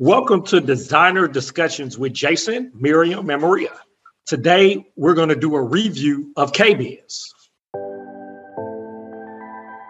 Welcome 0.00 0.42
to 0.46 0.60
Designer 0.60 1.28
Discussions 1.28 1.96
with 1.96 2.12
Jason, 2.12 2.72
Miriam, 2.74 3.30
and 3.30 3.40
Maria. 3.40 3.70
Today, 4.26 4.84
we're 4.96 5.14
going 5.14 5.28
to 5.28 5.36
do 5.36 5.54
a 5.54 5.62
review 5.62 6.32
of 6.36 6.50
KBIS. 6.50 7.28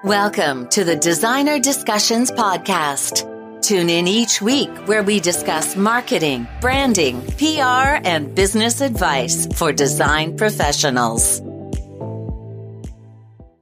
Welcome 0.05 0.69
to 0.69 0.85
the 0.85 0.95
Designer 0.95 1.59
Discussions 1.59 2.31
Podcast. 2.31 3.31
Tune 3.63 3.89
in 3.89 4.07
each 4.07 4.43
week 4.43 4.69
where 4.85 5.03
we 5.03 5.21
discuss 5.21 5.75
marketing, 5.75 6.47
branding, 6.61 7.23
PR, 7.39 7.97
and 8.05 8.35
business 8.35 8.83
advice 8.83 9.47
for 9.57 9.73
design 9.73 10.37
professionals. 10.37 11.41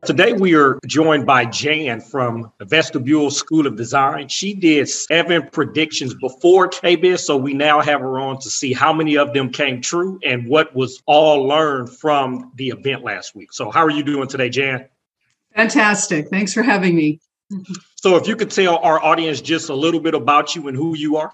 Today, 0.05 0.33
we 0.33 0.57
are 0.57 0.81
joined 0.85 1.27
by 1.27 1.45
Jan 1.45 2.01
from 2.01 2.51
the 2.59 2.65
Vestabul 2.65 3.31
School 3.31 3.69
of 3.69 3.77
Design. 3.77 4.27
She 4.27 4.53
did 4.53 4.89
seven 4.89 5.49
predictions 5.53 6.13
before 6.13 6.69
KBIS, 6.69 7.21
so 7.21 7.37
we 7.37 7.55
now 7.55 7.81
have 7.81 8.01
her 8.01 8.19
on 8.19 8.41
to 8.41 8.51
see 8.51 8.73
how 8.73 8.93
many 8.93 9.17
of 9.17 9.33
them 9.33 9.53
came 9.53 9.81
true 9.81 10.19
and 10.25 10.49
what 10.49 10.75
was 10.75 11.01
all 11.07 11.47
learned 11.47 11.89
from 11.89 12.51
the 12.57 12.71
event 12.71 13.05
last 13.05 13.37
week. 13.37 13.53
So, 13.53 13.71
how 13.71 13.85
are 13.85 13.91
you 13.91 14.03
doing 14.03 14.27
today, 14.27 14.49
Jan? 14.49 14.89
Fantastic. 15.55 16.31
Thanks 16.31 16.53
for 16.53 16.65
having 16.65 16.97
me. 16.97 17.21
So, 17.95 18.17
if 18.17 18.27
you 18.27 18.35
could 18.35 18.51
tell 18.51 18.79
our 18.79 19.01
audience 19.01 19.41
just 19.41 19.69
a 19.69 19.75
little 19.75 20.01
bit 20.01 20.15
about 20.15 20.57
you 20.57 20.67
and 20.67 20.77
who 20.77 20.97
you 20.97 21.19
are. 21.19 21.33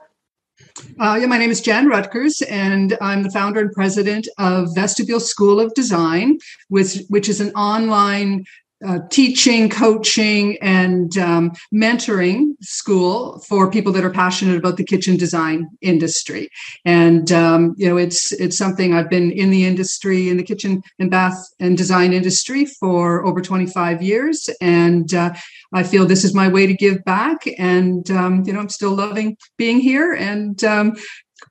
Uh, 1.00 1.18
yeah, 1.20 1.26
my 1.26 1.38
name 1.38 1.50
is 1.50 1.60
Jan 1.60 1.88
Rutgers, 1.88 2.42
and 2.42 2.96
I'm 3.00 3.22
the 3.22 3.30
founder 3.30 3.60
and 3.60 3.72
president 3.72 4.28
of 4.38 4.68
Vestabul 4.76 5.20
School 5.20 5.60
of 5.60 5.74
Design, 5.74 6.38
which, 6.68 7.00
which 7.08 7.28
is 7.28 7.40
an 7.40 7.50
online 7.52 8.44
uh, 8.86 9.00
teaching, 9.10 9.68
coaching, 9.68 10.56
and 10.62 11.16
um, 11.18 11.52
mentoring 11.74 12.52
school 12.60 13.40
for 13.48 13.70
people 13.70 13.92
that 13.92 14.04
are 14.04 14.10
passionate 14.10 14.56
about 14.56 14.76
the 14.76 14.84
kitchen 14.84 15.16
design 15.16 15.68
industry. 15.80 16.48
And 16.84 17.30
um, 17.32 17.74
you 17.76 17.88
know, 17.88 17.96
it's 17.96 18.32
it's 18.32 18.56
something 18.56 18.94
I've 18.94 19.10
been 19.10 19.32
in 19.32 19.50
the 19.50 19.64
industry, 19.64 20.28
in 20.28 20.36
the 20.36 20.44
kitchen 20.44 20.82
and 20.98 21.10
bath 21.10 21.36
and 21.58 21.76
design 21.76 22.12
industry 22.12 22.66
for 22.66 23.26
over 23.26 23.40
25 23.40 24.02
years, 24.02 24.48
and 24.60 25.12
uh, 25.12 25.34
I 25.72 25.82
feel 25.82 26.06
this 26.06 26.24
is 26.24 26.34
my 26.34 26.48
way 26.48 26.66
to 26.66 26.74
give 26.74 27.04
back. 27.04 27.48
And 27.58 28.08
um, 28.10 28.44
you 28.46 28.52
know, 28.52 28.60
I'm 28.60 28.68
still 28.68 28.94
loving 28.94 29.36
being 29.56 29.80
here, 29.80 30.12
and 30.12 30.62
um, 30.62 30.96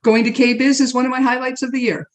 going 0.02 0.24
to 0.24 0.30
KBIS 0.30 0.80
is 0.80 0.94
one 0.94 1.04
of 1.04 1.10
my 1.10 1.20
highlights 1.20 1.62
of 1.62 1.72
the 1.72 1.80
year. 1.80 2.08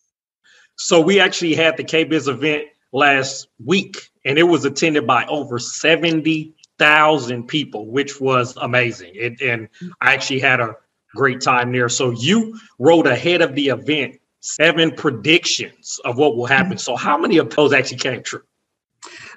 So 0.77 0.99
we 0.99 1.19
actually 1.19 1.53
had 1.53 1.77
the 1.77 1.83
KBIS 1.83 2.27
event 2.27 2.67
last 2.93 3.47
week, 3.65 4.09
and 4.23 4.37
it 4.37 4.43
was 4.43 4.63
attended 4.63 5.05
by 5.05 5.25
over 5.25 5.59
70,000 5.59 7.47
people, 7.47 7.87
which 7.87 8.21
was 8.21 8.55
amazing. 8.57 9.11
It, 9.15 9.41
and 9.41 9.67
I 9.99 10.13
actually 10.13 10.39
had 10.39 10.61
a 10.61 10.75
great 11.13 11.41
time 11.41 11.71
there. 11.71 11.89
So 11.89 12.11
you 12.11 12.57
wrote 12.79 13.07
ahead 13.07 13.41
of 13.41 13.55
the 13.55 13.67
event 13.67 14.19
seven 14.39 14.91
predictions 14.91 15.99
of 16.05 16.17
what 16.17 16.37
will 16.37 16.45
happen. 16.45 16.77
So 16.77 16.95
how 16.95 17.17
many 17.17 17.37
of 17.37 17.49
those 17.49 17.73
actually 17.73 17.97
came 17.97 18.23
true? 18.23 18.43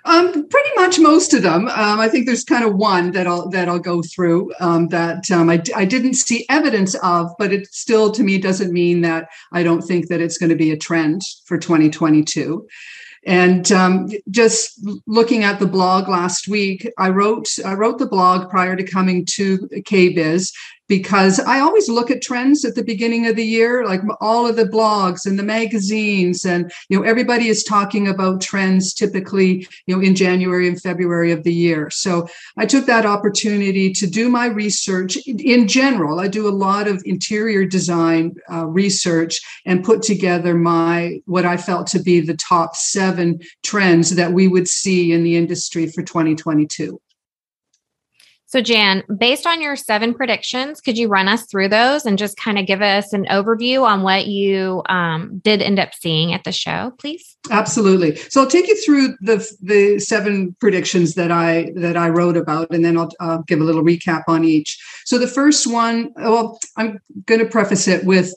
Um, 0.05 0.49
pretty 0.49 0.71
much 0.77 1.01
most 1.01 1.35
of 1.35 1.43
them. 1.43 1.67
Um, 1.67 1.99
I 1.99 2.09
think 2.09 2.27
there's 2.27 2.45
kind 2.45 2.65
of 2.65 2.77
one 2.77 3.11
that 3.11 3.27
I'll 3.27 3.49
that 3.49 3.69
I'll 3.69 3.81
go 3.81 4.03
through 4.03 4.53
um, 4.61 4.87
that 4.89 5.29
um, 5.33 5.51
I, 5.51 5.61
I 5.75 5.85
didn't 5.85 6.15
see 6.15 6.47
evidence 6.49 6.95
of, 7.03 7.33
but 7.41 7.53
it 7.53 7.67
still 7.75 8.13
to 8.13 8.23
me 8.23 8.39
doesn't 8.39 8.73
mean 8.73 9.01
that 9.01 9.29
I 9.53 9.65
don't 9.65 9.83
think 9.83 10.07
that 10.07 10.21
it's 10.21 10.39
going 10.39 10.51
to 10.51 10.57
be 10.57 10.71
a 10.71 10.77
trend 10.77 11.23
for 11.45 11.59
2022. 11.59 12.69
And 13.27 13.71
um, 13.73 14.09
just 14.31 14.81
looking 15.07 15.43
at 15.43 15.59
the 15.59 15.67
blog 15.67 16.09
last 16.09 16.47
week, 16.47 16.89
I 16.97 17.11
wrote 17.11 17.49
I 17.65 17.75
wrote 17.75 17.99
the 17.99 18.07
blog 18.07 18.49
prior 18.49 18.77
to 18.77 18.85
coming 18.85 19.25
to 19.31 19.59
KBIS 19.59 20.53
because 20.89 21.41
I 21.41 21.61
always 21.61 21.89
look 21.89 22.11
at 22.11 22.23
trends 22.23 22.65
at 22.65 22.75
the 22.75 22.85
beginning 22.85 23.27
of 23.27 23.37
the 23.37 23.45
year, 23.45 23.85
like 23.85 24.01
all 24.21 24.47
of 24.47 24.57
the 24.57 24.65
blogs 24.65 25.27
and 25.27 25.39
the 25.39 25.43
magazines, 25.43 26.45
and 26.45 26.73
you 26.89 26.99
know 26.99 27.05
everybody 27.05 27.49
is 27.49 27.65
talking 27.65 28.09
about 28.09 28.41
trends 28.41 28.95
typically, 28.95 29.67
you 29.87 29.97
know, 29.97 30.03
in 30.03 30.15
January 30.15 30.69
and 30.69 30.81
February 30.81 31.33
of 31.33 31.43
the 31.43 31.53
year. 31.53 31.91
So 31.91 32.29
I 32.57 32.67
took 32.67 32.87
that 32.87 33.07
opportunity 33.07 33.93
to 33.93 34.07
do 34.07 34.29
my 34.29 34.47
research 34.47 35.17
in 35.27 35.69
general. 35.69 36.21
I 36.21 36.29
do 36.29 36.49
a 36.49 36.51
lot 36.51 36.89
of 36.89 37.03
interior 37.05 37.65
design 37.65 38.35
uh, 38.53 38.67
research 38.67 39.41
and 39.65 39.85
put 39.85 40.03
together 40.03 40.55
my 40.55 41.21
what 41.27 41.45
I 41.45 41.57
felt 41.57 41.89
to 41.89 42.01
be 42.01 42.21
the 42.21 42.37
top 42.37 42.77
seven 42.77 43.41
trends 43.65 44.15
that 44.15 44.33
we 44.33 44.49
would 44.49 44.69
see 44.69 45.13
in 45.13 45.25
the 45.25 45.37
industry 45.37 45.87
for 45.89 46.03
2022. 46.03 47.01
So, 48.49 48.61
Jan, 48.61 49.03
based 49.19 49.45
on 49.45 49.61
your 49.61 49.75
seven 49.75 50.15
predictions, 50.15 50.81
could 50.81 50.97
you 50.97 51.09
run 51.09 51.27
us 51.27 51.47
through 51.47 51.69
those 51.69 52.07
and 52.07 52.17
just 52.17 52.37
kind 52.37 52.59
of 52.59 52.67
give 52.67 52.81
us 52.81 53.13
an 53.13 53.27
overview 53.27 53.83
on 53.83 54.03
what 54.03 54.29
you 54.29 54.83
um, 54.89 55.41
did 55.43 55.61
end 55.61 55.81
up 55.81 55.95
seeing 55.95 56.33
at 56.33 56.45
the 56.45 56.53
show, 56.53 56.93
please? 56.99 57.37
Absolutely. 57.51 58.15
So, 58.17 58.43
I'll 58.43 58.51
take 58.51 58.69
you 58.69 58.81
through 58.85 59.17
the 59.21 59.45
the 59.61 59.99
seven 59.99 60.55
predictions 60.61 61.15
that 61.15 61.33
I 61.33 61.73
that 61.75 61.97
I 61.97 62.09
wrote 62.09 62.37
about, 62.37 62.71
and 62.71 62.85
then 62.85 62.97
I'll 62.97 63.11
uh, 63.19 63.39
give 63.49 63.61
a 63.61 63.65
little 63.65 63.83
recap 63.83 64.23
on 64.29 64.45
each. 64.45 64.79
So, 65.05 65.19
the 65.19 65.27
first 65.27 65.67
one, 65.67 66.13
well, 66.15 66.61
I'm 66.77 67.01
going 67.27 67.41
to 67.41 67.47
preface 67.47 67.89
it 67.89 68.05
with 68.05 68.33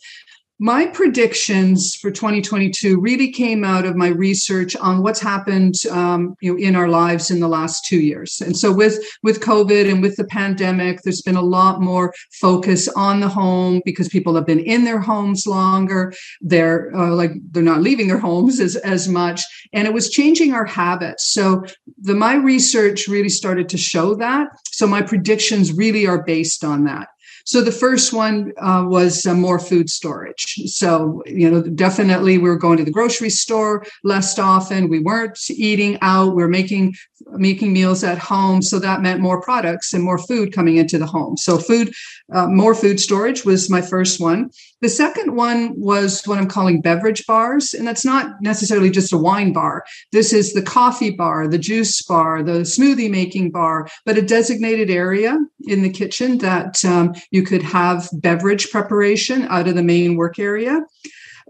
my 0.59 0.85
predictions 0.85 1.95
for 1.95 2.11
2022 2.11 2.99
really 2.99 3.31
came 3.31 3.63
out 3.63 3.85
of 3.85 3.95
my 3.95 4.09
research 4.09 4.75
on 4.75 5.01
what's 5.01 5.21
happened 5.21 5.75
um, 5.89 6.35
you 6.41 6.51
know 6.51 6.59
in 6.59 6.75
our 6.75 6.89
lives 6.89 7.31
in 7.31 7.39
the 7.39 7.47
last 7.47 7.85
two 7.85 8.01
years. 8.01 8.41
And 8.41 8.57
so 8.57 8.71
with 8.71 8.99
with 9.23 9.39
covid 9.39 9.89
and 9.89 10.01
with 10.01 10.17
the 10.17 10.25
pandemic 10.25 11.01
there's 11.01 11.21
been 11.21 11.37
a 11.37 11.41
lot 11.41 11.81
more 11.81 12.13
focus 12.31 12.89
on 12.89 13.21
the 13.21 13.29
home 13.29 13.81
because 13.85 14.09
people 14.09 14.35
have 14.35 14.45
been 14.45 14.59
in 14.59 14.83
their 14.83 14.99
homes 14.99 15.47
longer. 15.47 16.13
They're 16.41 16.93
uh, 16.93 17.15
like 17.15 17.31
they're 17.51 17.63
not 17.63 17.81
leaving 17.81 18.07
their 18.07 18.19
homes 18.19 18.59
as, 18.59 18.75
as 18.75 19.07
much. 19.07 19.41
And 19.71 19.87
it 19.87 19.93
was 19.93 20.09
changing 20.09 20.53
our 20.53 20.65
habits. 20.65 21.31
So 21.31 21.63
the 21.97 22.15
my 22.15 22.35
research 22.35 23.07
really 23.07 23.29
started 23.29 23.69
to 23.69 23.77
show 23.77 24.13
that. 24.15 24.49
So 24.71 24.85
my 24.87 25.01
predictions 25.01 25.71
really 25.71 26.05
are 26.05 26.23
based 26.23 26.65
on 26.65 26.83
that 26.83 27.07
so 27.49 27.61
the 27.61 27.71
first 27.71 28.13
one 28.13 28.53
uh, 28.61 28.85
was 28.87 29.25
uh, 29.25 29.33
more 29.33 29.57
food 29.57 29.89
storage. 29.89 30.53
So, 30.67 31.23
you 31.25 31.49
know, 31.49 31.63
definitely 31.63 32.37
we 32.37 32.47
were 32.47 32.59
going 32.59 32.77
to 32.77 32.83
the 32.83 32.91
grocery 32.91 33.31
store 33.31 33.83
less 34.03 34.37
often. 34.37 34.87
We 34.87 34.99
weren't 34.99 35.39
eating 35.49 35.97
out. 36.03 36.35
We 36.35 36.43
were 36.43 36.47
making 36.47 36.93
making 37.31 37.73
meals 37.73 38.03
at 38.03 38.19
home. 38.19 38.61
So 38.61 38.77
that 38.77 39.01
meant 39.01 39.19
more 39.19 39.41
products 39.41 39.93
and 39.93 40.03
more 40.03 40.19
food 40.19 40.53
coming 40.53 40.77
into 40.77 40.99
the 40.99 41.07
home. 41.07 41.37
So 41.37 41.57
food, 41.57 41.91
uh, 42.31 42.45
more 42.47 42.75
food 42.75 42.99
storage 42.99 43.43
was 43.45 43.67
my 43.67 43.81
first 43.81 44.19
one. 44.19 44.51
The 44.81 44.89
second 44.89 45.35
one 45.35 45.73
was 45.77 46.25
what 46.25 46.37
I'm 46.37 46.47
calling 46.47 46.81
beverage 46.81 47.25
bars. 47.25 47.73
And 47.73 47.87
that's 47.87 48.05
not 48.05 48.41
necessarily 48.41 48.89
just 48.89 49.13
a 49.13 49.17
wine 49.17 49.53
bar. 49.53 49.83
This 50.11 50.33
is 50.33 50.53
the 50.53 50.61
coffee 50.61 51.11
bar, 51.11 51.47
the 51.47 51.57
juice 51.57 52.01
bar, 52.01 52.43
the 52.43 52.61
smoothie 52.61 53.09
making 53.09 53.51
bar, 53.51 53.87
but 54.05 54.17
a 54.17 54.21
designated 54.21 54.89
area 54.89 55.37
in 55.67 55.81
the 55.81 55.89
kitchen 55.89 56.37
that 56.39 56.83
um, 56.85 57.13
you 57.31 57.43
could 57.43 57.63
have 57.63 58.09
beverage 58.13 58.71
preparation 58.71 59.43
out 59.49 59.67
of 59.67 59.75
the 59.75 59.83
main 59.83 60.15
work 60.15 60.39
area. 60.39 60.81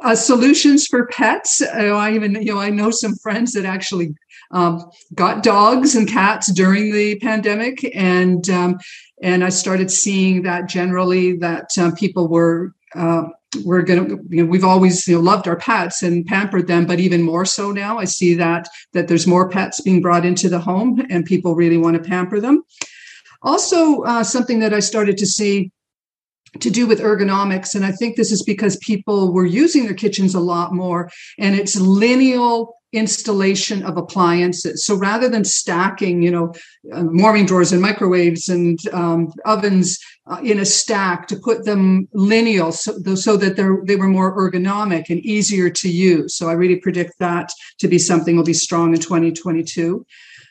Uh, 0.02 0.16
solutions 0.16 0.88
for 0.88 1.08
pets. 1.08 1.62
Uh, 1.62 1.94
I 1.94 2.14
even, 2.14 2.36
you 2.36 2.54
know, 2.54 2.60
I 2.60 2.70
know 2.70 2.90
some 2.90 3.16
friends 3.16 3.52
that 3.54 3.66
actually 3.66 4.16
um, 4.52 4.90
got 5.14 5.44
dogs 5.44 5.96
and 5.96 6.08
cats 6.08 6.52
during 6.52 6.94
the 6.94 7.20
pandemic, 7.20 7.90
and 7.94 8.50
um, 8.50 8.80
and 9.22 9.44
I 9.44 9.50
started 9.50 9.92
seeing 9.92 10.44
that 10.44 10.68
generally 10.68 11.38
that 11.38 11.78
um, 11.78 11.94
people 11.96 12.28
were. 12.28 12.74
Uh, 12.96 13.24
we're 13.64 13.82
going 13.82 14.08
to 14.08 14.20
you 14.30 14.44
know 14.44 14.50
we've 14.50 14.64
always 14.64 15.08
you 15.08 15.16
know 15.16 15.22
loved 15.22 15.48
our 15.48 15.56
pets 15.56 16.04
and 16.04 16.26
pampered 16.26 16.68
them 16.68 16.86
but 16.86 17.00
even 17.00 17.22
more 17.22 17.46
so 17.46 17.72
now 17.72 17.98
i 17.98 18.06
see 18.06 18.36
that 18.36 18.68
that 18.94 19.08
there's 19.08 19.26
more 19.26 19.50
pets 19.50 19.82
being 19.82 20.02
brought 20.02 20.26
into 20.26 20.50
the 20.50 20.60
home 20.60 21.04
and 21.10 21.26
people 21.26 21.56
really 21.56 21.78
want 21.78 21.96
to 21.96 22.10
pamper 22.10 22.40
them. 22.40 22.64
Also 23.42 24.02
uh, 24.04 24.24
something 24.24 24.60
that 24.60 24.74
i 24.74 24.80
started 24.80 25.18
to 25.18 25.26
see 25.26 25.72
to 26.60 26.70
do 26.70 26.86
with 26.86 27.00
ergonomics 27.00 27.74
and 27.74 27.86
i 27.86 27.92
think 27.92 28.16
this 28.16 28.32
is 28.32 28.44
because 28.44 28.78
people 28.78 29.34
were 29.34 29.46
using 29.46 29.86
their 29.86 29.96
kitchens 29.96 30.36
a 30.36 30.40
lot 30.40 30.74
more 30.74 31.10
and 31.40 31.56
it's 31.56 31.76
lineal 31.76 32.76
installation 32.92 33.84
of 33.84 33.98
appliances. 33.98 34.86
So 34.86 34.96
rather 34.96 35.30
than 35.30 35.44
stacking, 35.44 36.22
you 36.22 36.32
know, 36.32 36.54
uh, 36.94 37.04
warming 37.06 37.46
drawers 37.46 37.72
and 37.72 37.82
microwaves 37.82 38.50
and 38.50 38.80
um, 38.94 39.32
ovens 39.46 40.00
uh, 40.28 40.42
in 40.44 40.60
a 40.60 40.66
stack 40.66 41.28
to 41.28 41.36
put 41.36 41.66
them 41.66 42.08
lineal 42.14 42.72
so, 42.72 42.94
so 43.16 43.38
that 43.38 43.56
they're, 43.56 43.82
they 43.86 43.96
were 43.96 44.08
more 44.08 44.36
ergonomic 44.36 45.10
and 45.10 45.20
easier 45.20 45.70
to 45.70 45.90
use. 45.90 46.36
So 46.36 46.50
I 46.50 46.54
really 46.54 46.78
predict 46.78 47.14
that 47.20 47.52
to 47.80 47.88
be 47.88 48.00
something 48.00 48.36
will 48.36 48.44
be 48.44 48.54
strong 48.54 48.94
in 48.94 49.00
2022. 49.00 50.06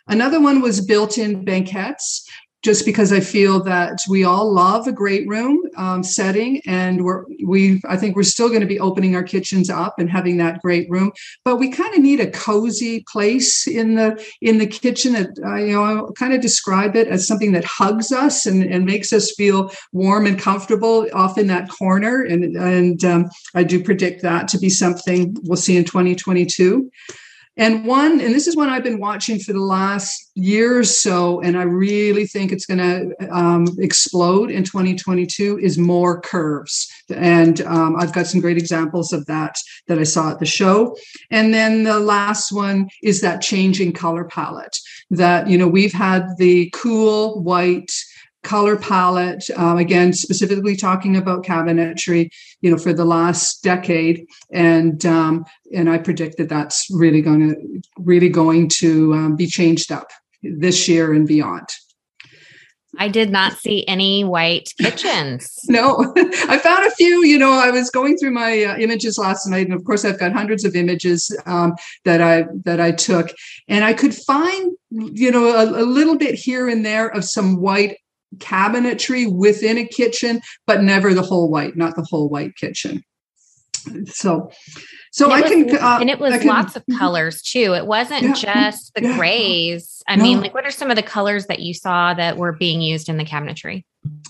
Another 0.07 0.41
one 0.41 0.63
was 0.63 0.81
built-in 0.81 1.45
banquettes. 1.45 2.27
Just 2.63 2.85
because 2.85 3.13
I 3.13 3.21
feel 3.21 3.63
that 3.65 4.01
we 4.09 4.25
all 4.25 4.53
love 4.53 4.89
a 4.89 4.93
great 4.93 5.29
room 5.29 5.63
um, 5.77 6.03
setting, 6.03 6.61
and 6.67 7.05
we're 7.05 7.25
we 7.45 7.81
I 7.89 7.97
think 7.97 8.17
we're 8.17 8.25
still 8.25 8.49
going 8.49 8.61
to 8.61 8.67
be 8.67 8.81
opening 8.81 9.15
our 9.15 9.23
kitchens 9.23 9.71
up 9.71 9.95
and 9.99 10.11
having 10.11 10.39
that 10.39 10.61
great 10.61 10.91
room, 10.91 11.13
but 11.45 11.57
we 11.57 11.71
kind 11.71 11.95
of 11.95 12.01
need 12.01 12.21
a 12.21 12.31
cozy 12.31 13.05
place 13.09 13.67
in 13.67 13.95
the 13.95 14.25
in 14.41 14.59
the 14.59 14.67
kitchen. 14.67 15.13
That 15.13 15.39
uh, 15.45 15.57
you 15.57 15.73
know, 15.73 16.09
I 16.09 16.13
kind 16.19 16.35
of 16.35 16.41
describe 16.41 16.97
it 16.97 17.07
as 17.07 17.27
something 17.27 17.53
that 17.53 17.65
hugs 17.65 18.11
us 18.11 18.45
and, 18.45 18.65
and 18.65 18.85
makes 18.85 19.13
us 19.13 19.33
feel 19.37 19.71
warm 19.93 20.27
and 20.27 20.39
comfortable 20.39 21.07
off 21.15 21.39
in 21.39 21.47
that 21.47 21.69
corner, 21.71 22.23
and 22.23 22.57
and 22.57 23.05
um, 23.05 23.31
I 23.55 23.63
do 23.63 23.83
predict 23.83 24.23
that 24.23 24.49
to 24.49 24.59
be 24.59 24.69
something 24.69 25.37
we'll 25.45 25.57
see 25.57 25.77
in 25.77 25.85
2022. 25.85 26.91
And 27.59 27.85
one, 27.85 28.21
and 28.21 28.33
this 28.33 28.47
is 28.47 28.57
one 28.57 28.69
I've 28.69 28.85
been 28.85 29.01
watching 29.01 29.41
for 29.41 29.53
the 29.53 29.59
last 29.61 30.31
year 30.37 30.79
or 30.79 30.85
so, 30.85 31.41
and 31.41 31.59
I 31.59 31.63
really 31.63 32.25
think 32.25 32.53
it's 32.53 32.67
going 32.67 32.79
to 32.79 33.35
um, 33.35 33.67
explode 33.81 34.53
in 34.53 34.63
2022 34.63 35.59
is 35.59 35.77
more 35.77 36.21
curves. 36.21 36.89
And 37.11 37.61
um, 37.63 37.97
I've 37.97 38.13
got 38.13 38.29
some 38.29 38.41
great 38.41 38.59
examples 38.59 39.13
of 39.13 39.27
that 39.27 39.57
that 39.89 39.99
I 39.99 40.05
saw 40.05 40.31
at 40.31 40.39
the 40.39 40.47
show. 40.47 40.97
And 41.33 41.53
then 41.53 41.83
the 41.83 41.99
last 41.99 42.53
one 42.53 42.89
is 43.03 43.21
that 43.23 43.43
changing 43.43 43.93
color 43.93 44.25
palette 44.25 44.79
that, 45.11 45.49
you 45.49 45.59
know, 45.59 45.67
we've 45.67 45.93
had 45.93 46.29
the 46.39 46.71
cool 46.75 47.43
white, 47.43 47.91
color 48.43 48.77
palette 48.77 49.45
um, 49.57 49.79
again 49.79 50.13
specifically 50.13 50.77
talking 50.77 51.17
about 51.17 51.45
cabinetry 51.45 52.31
you 52.61 52.71
know 52.71 52.79
for 52.79 52.93
the 52.93 53.05
last 53.05 53.63
decade 53.63 54.25
and 54.53 55.05
um, 55.05 55.45
and 55.75 55.91
i 55.91 55.99
predict 55.99 56.37
that 56.39 56.49
that's 56.49 56.87
really 56.91 57.21
going 57.21 57.49
to 57.49 57.81
really 57.99 58.29
going 58.29 58.69
to 58.69 59.13
um, 59.15 59.37
be 59.37 59.47
changed 59.47 59.91
up 59.91 60.09
this 60.43 60.89
year 60.89 61.13
and 61.13 61.27
beyond 61.27 61.69
I 62.97 63.09
did 63.09 63.31
not 63.31 63.53
see 63.59 63.87
any 63.87 64.25
white 64.25 64.71
kitchens. 64.81 65.59
no, 65.69 66.13
I 66.17 66.59
found 66.59 66.85
a 66.85 66.91
few. 66.93 67.25
You 67.25 67.39
know, 67.39 67.53
I 67.53 67.71
was 67.71 67.91
going 67.91 68.17
through 68.17 68.33
my 68.33 68.65
uh, 68.65 68.77
images 68.79 69.19
last 69.19 69.47
night, 69.47 69.67
and 69.67 69.75
of 69.75 69.85
course, 69.85 70.05
I've 70.05 70.19
got 70.19 70.33
hundreds 70.33 70.65
of 70.65 70.75
images 70.75 71.35
um, 71.47 71.75
that 72.05 72.21
I 72.21 72.47
that 72.65 72.81
I 72.81 72.93
took, 72.93 73.31
and 73.69 73.85
I 73.85 73.93
could 73.93 74.15
find, 74.15 74.73
you 74.91 75.31
know, 75.31 75.47
a, 75.47 75.83
a 75.83 75.85
little 75.85 76.17
bit 76.17 76.35
here 76.35 76.69
and 76.69 76.85
there 76.85 77.09
of 77.09 77.25
some 77.25 77.61
white 77.61 77.99
cabinetry 78.37 79.33
within 79.33 79.79
a 79.79 79.87
kitchen, 79.87 80.41
but 80.67 80.83
never 80.83 81.15
the 81.15 81.23
whole 81.23 81.51
white, 81.51 81.77
not 81.77 81.97
the 81.97 82.07
whole 82.09 82.29
white 82.29 82.55
kitchen. 82.57 83.03
So, 84.07 84.51
so 85.13 85.31
I 85.31 85.41
was, 85.41 85.51
can, 85.51 85.77
uh, 85.77 85.99
and 86.01 86.11
it 86.11 86.19
was 86.19 86.39
can, 86.39 86.47
lots 86.47 86.77
of 86.77 86.85
colors 86.99 87.41
too. 87.41 87.75
It 87.75 87.87
wasn't 87.87 88.23
yeah, 88.23 88.33
just 88.35 88.95
the 88.95 89.03
yeah, 89.03 89.17
grays. 89.17 90.03
I 90.09 90.17
no. 90.17 90.23
mean, 90.23 90.41
like, 90.41 90.53
what 90.53 90.67
are 90.67 90.71
some 90.71 90.91
of 90.91 90.97
the 90.97 91.03
colors 91.03 91.47
that 91.47 91.61
you 91.61 91.73
saw 91.73 92.13
that 92.15 92.37
were 92.37 92.53
being 92.53 92.83
used 92.83 93.09
in 93.09 93.17
the 93.17 93.25
cabinetry? 93.25 93.85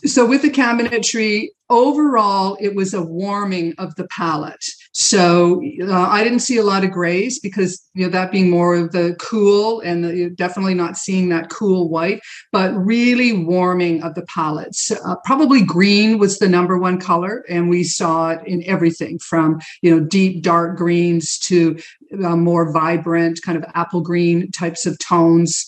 So, 0.04 0.26
with 0.26 0.42
the 0.42 0.50
cabinetry, 0.50 1.48
overall, 1.70 2.56
it 2.60 2.74
was 2.74 2.94
a 2.94 3.02
warming 3.02 3.74
of 3.78 3.94
the 3.96 4.06
palette. 4.08 4.64
So 4.92 5.62
uh, 5.82 6.08
I 6.08 6.24
didn't 6.24 6.40
see 6.40 6.56
a 6.56 6.62
lot 6.62 6.84
of 6.84 6.90
grays 6.90 7.38
because 7.38 7.82
you 7.94 8.04
know 8.04 8.10
that 8.10 8.32
being 8.32 8.50
more 8.50 8.74
of 8.74 8.92
the 8.92 9.16
cool 9.20 9.80
and 9.80 10.04
the, 10.04 10.30
definitely 10.30 10.74
not 10.74 10.96
seeing 10.96 11.28
that 11.28 11.50
cool 11.50 11.88
white, 11.88 12.20
but 12.52 12.74
really 12.74 13.32
warming 13.32 14.02
of 14.02 14.14
the 14.14 14.22
palettes. 14.22 14.90
Uh, 14.90 15.16
probably 15.24 15.62
green 15.62 16.18
was 16.18 16.38
the 16.38 16.48
number 16.48 16.78
one 16.78 16.98
color, 16.98 17.44
and 17.48 17.68
we 17.68 17.84
saw 17.84 18.30
it 18.30 18.46
in 18.46 18.64
everything 18.64 19.18
from 19.18 19.60
you 19.82 19.90
know 19.90 20.04
deep 20.04 20.42
dark 20.42 20.76
greens 20.76 21.38
to 21.38 21.78
uh, 22.24 22.36
more 22.36 22.72
vibrant 22.72 23.40
kind 23.42 23.58
of 23.58 23.64
apple 23.74 24.00
green 24.00 24.50
types 24.50 24.86
of 24.86 24.98
tones 24.98 25.66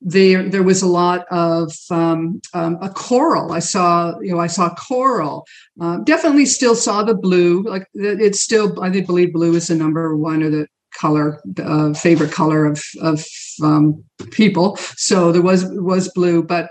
there 0.00 0.48
there 0.48 0.62
was 0.62 0.82
a 0.82 0.86
lot 0.86 1.26
of 1.30 1.72
um, 1.90 2.40
um, 2.54 2.78
a 2.80 2.88
coral. 2.88 3.52
I 3.52 3.58
saw 3.58 4.18
you 4.20 4.32
know 4.32 4.40
I 4.40 4.46
saw 4.46 4.74
coral. 4.74 5.46
Uh, 5.80 5.98
definitely 5.98 6.46
still 6.46 6.76
saw 6.76 7.02
the 7.02 7.14
blue. 7.14 7.62
Like 7.62 7.88
it's 7.94 8.40
still 8.40 8.80
I 8.82 8.90
believe 8.90 9.32
blue 9.32 9.54
is 9.54 9.68
the 9.68 9.74
number 9.74 10.16
one 10.16 10.42
or 10.42 10.50
the 10.50 10.68
color 10.98 11.42
uh, 11.58 11.94
favorite 11.94 12.32
color 12.32 12.64
of 12.66 12.82
of 13.00 13.24
um, 13.62 14.04
people. 14.30 14.76
So 14.96 15.32
there 15.32 15.42
was 15.42 15.64
was 15.66 16.10
blue, 16.12 16.42
but 16.42 16.70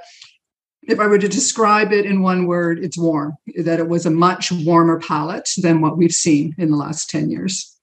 if 0.84 1.00
I 1.00 1.08
were 1.08 1.20
to 1.20 1.28
describe 1.28 1.92
it 1.92 2.06
in 2.06 2.22
one 2.22 2.48
word, 2.48 2.80
it's 2.82 2.98
warm. 2.98 3.34
That 3.58 3.80
it 3.80 3.90
was 3.90 4.06
a 4.06 4.12
much 4.12 4.52
warmer 4.52 5.00
palette 5.00 5.50
than 5.58 5.82
what 5.82 5.98
we've 5.98 6.14
seen 6.14 6.56
in 6.58 6.72
the 6.72 6.78
last 6.78 7.10
ten 7.10 7.30
years. 7.30 7.77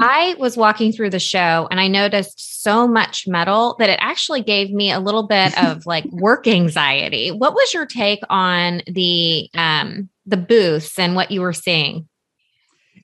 I 0.00 0.36
was 0.38 0.56
walking 0.56 0.92
through 0.92 1.10
the 1.10 1.18
show 1.18 1.68
and 1.70 1.78
I 1.78 1.86
noticed 1.86 2.62
so 2.62 2.88
much 2.88 3.26
metal 3.28 3.76
that 3.78 3.90
it 3.90 3.98
actually 4.00 4.42
gave 4.42 4.70
me 4.70 4.90
a 4.90 5.00
little 5.00 5.26
bit 5.26 5.56
of 5.62 5.84
like 5.84 6.04
work 6.12 6.46
anxiety. 6.46 7.30
What 7.30 7.54
was 7.54 7.74
your 7.74 7.86
take 7.86 8.20
on 8.30 8.82
the 8.86 9.50
um 9.54 10.08
the 10.24 10.36
booths 10.36 10.98
and 10.98 11.14
what 11.14 11.30
you 11.30 11.40
were 11.40 11.52
seeing? 11.52 12.08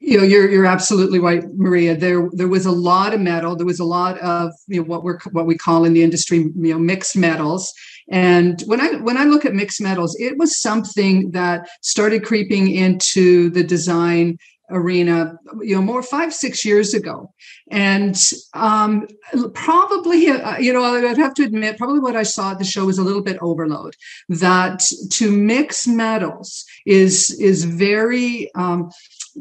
You 0.01 0.19
know, 0.19 0.25
you're 0.25 0.49
you're 0.49 0.67
absolutely 0.67 1.19
right, 1.19 1.43
Maria. 1.57 1.95
There 1.97 2.31
there 2.33 2.49
was 2.49 2.65
a 2.65 2.73
lot 2.73 3.13
of 3.13 3.21
metal. 3.21 3.57
There 3.57 3.67
was 3.67 3.81
a 3.81 3.85
lot 3.85 4.19
of 4.21 4.53
you 4.69 4.81
know 4.81 4.87
what 4.87 5.03
we're 5.03 5.19
what 5.33 5.47
we 5.47 5.59
call 5.59 5.85
in 5.85 5.93
the 5.93 6.03
industry 6.03 6.39
you 6.39 6.73
know 6.73 6.79
mixed 6.79 7.17
metals. 7.17 7.73
And 8.11 8.63
when 8.63 8.81
I 8.81 8.95
when 8.97 9.19
I 9.19 9.25
look 9.25 9.45
at 9.45 9.55
mixed 9.55 9.81
metals, 9.81 10.17
it 10.19 10.39
was 10.39 10.59
something 10.59 11.33
that 11.33 11.69
started 11.83 12.25
creeping 12.25 12.71
into 12.71 13.51
the 13.51 13.65
design 13.65 14.39
arena 14.71 15.39
you 15.61 15.75
know 15.75 15.83
more 15.83 16.03
five 16.03 16.33
six 16.35 16.65
years 16.65 16.95
ago. 16.95 17.33
And 17.71 18.17
um, 18.55 19.07
probably 19.55 20.29
uh, 20.29 20.59
you 20.59 20.73
know 20.73 20.83
i'd 20.85 21.19
have 21.19 21.35
to 21.35 21.45
admit 21.45 21.79
probably 21.79 22.01
what 22.01 22.17
i 22.17 22.23
saw 22.23 22.53
at 22.53 22.59
the 22.59 22.65
show 22.65 22.87
was 22.87 22.99
a 22.99 23.03
little 23.03 23.23
bit 23.23 23.39
overload. 23.41 23.95
That 24.29 24.83
to 25.11 25.31
mix 25.31 25.87
metals 25.87 26.65
is 26.87 27.31
is 27.41 27.65
very 27.65 28.51
um, 28.55 28.91